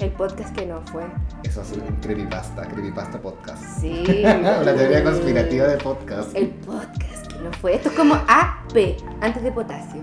[0.00, 1.04] El podcast que no fue.
[1.44, 3.62] Eso es un creepypasta, creepypasta podcast.
[3.80, 4.02] Sí.
[4.22, 6.34] La teoría conspirativa de podcast.
[6.34, 7.74] El podcast que no fue.
[7.74, 10.02] Esto es como AP, antes de potasio.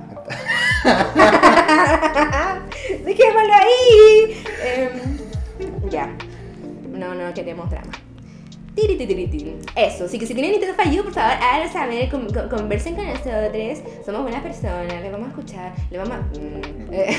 [3.05, 4.43] Dejémoslo ahí.
[4.63, 4.91] Em,
[5.89, 6.09] ya.
[6.91, 7.91] No, no queremos drama.
[9.75, 13.05] Eso, así que si tienen Nintendo Fallu, por favor, háganlo saber, con- con- conversen con
[13.07, 13.79] nosotros.
[14.05, 16.19] Somos buenas personas, le vamos a escuchar, le vamos a.
[16.19, 17.17] mm, eh,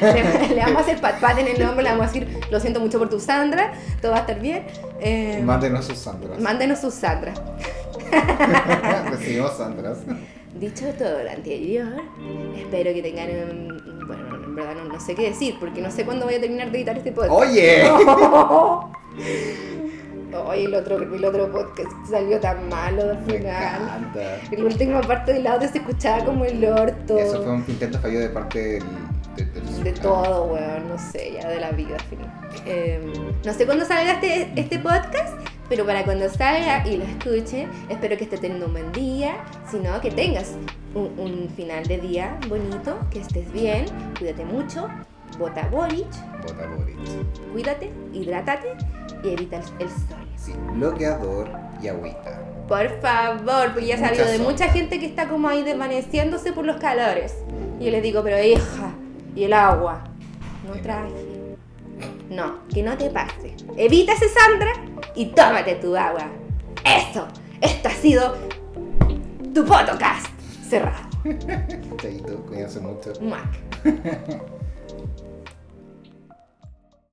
[0.48, 2.60] le, le vamos a hacer pat pat en el hombro, le vamos a decir, lo
[2.60, 4.64] siento mucho por tu Sandra, todo va a estar bien.
[5.00, 6.38] Eh, Mándenos sus Sandras.
[6.40, 7.32] mándenos sus Sandra.
[9.10, 9.98] Recibimos Sandras.
[10.58, 12.02] Dicho todo lo anterior,
[12.56, 14.06] espero que tengan un...
[14.08, 16.70] Bueno, en verdad no, no sé qué decir, porque no sé cuándo voy a terminar
[16.72, 17.32] de editar este podcast.
[17.34, 17.82] ¡Oye!
[20.46, 23.82] Oye, el otro, el otro podcast salió tan malo al Me final.
[23.82, 24.20] encanta.
[24.56, 27.18] La última parte del audio se escuchaba como el orto.
[27.18, 28.82] Eso fue un intento fallido de parte del.
[29.36, 32.18] de- del- De todo, weón, no sé, ya de la vida, fin.
[32.66, 33.00] Eh,
[33.44, 35.34] no sé cuándo salga este, este podcast,
[35.68, 39.36] pero para cuando salga y lo escuchen, espero que estés teniendo un buen día,
[39.70, 40.54] sino que tengas
[40.94, 43.84] un, un final de día bonito, que estés bien,
[44.18, 44.88] cuídate mucho,
[45.38, 46.06] bota Boric,
[46.42, 46.96] Bota Boric.
[47.52, 48.74] cuídate, hidrátate
[49.22, 50.28] y evita el, el sol.
[50.36, 51.48] Sí, bloqueador
[51.82, 52.42] y agüita.
[52.68, 56.66] Por favor, porque ya he sabido de mucha gente que está como ahí desvaneciéndose por
[56.66, 57.34] los calores.
[57.80, 58.92] Y yo les digo, pero hija,
[59.34, 60.04] ¿y el agua?
[60.66, 61.56] No traje.
[62.28, 63.54] No, que no te pase.
[63.76, 64.72] Evita ese Sandra
[65.14, 66.26] y tómate tu agua.
[66.84, 67.26] Eso,
[67.62, 68.36] esto ha sido
[69.54, 70.26] tu podcast
[70.68, 71.08] cerrado.
[71.96, 73.12] Chaito, cuídense mucho.
[73.20, 73.48] Muac.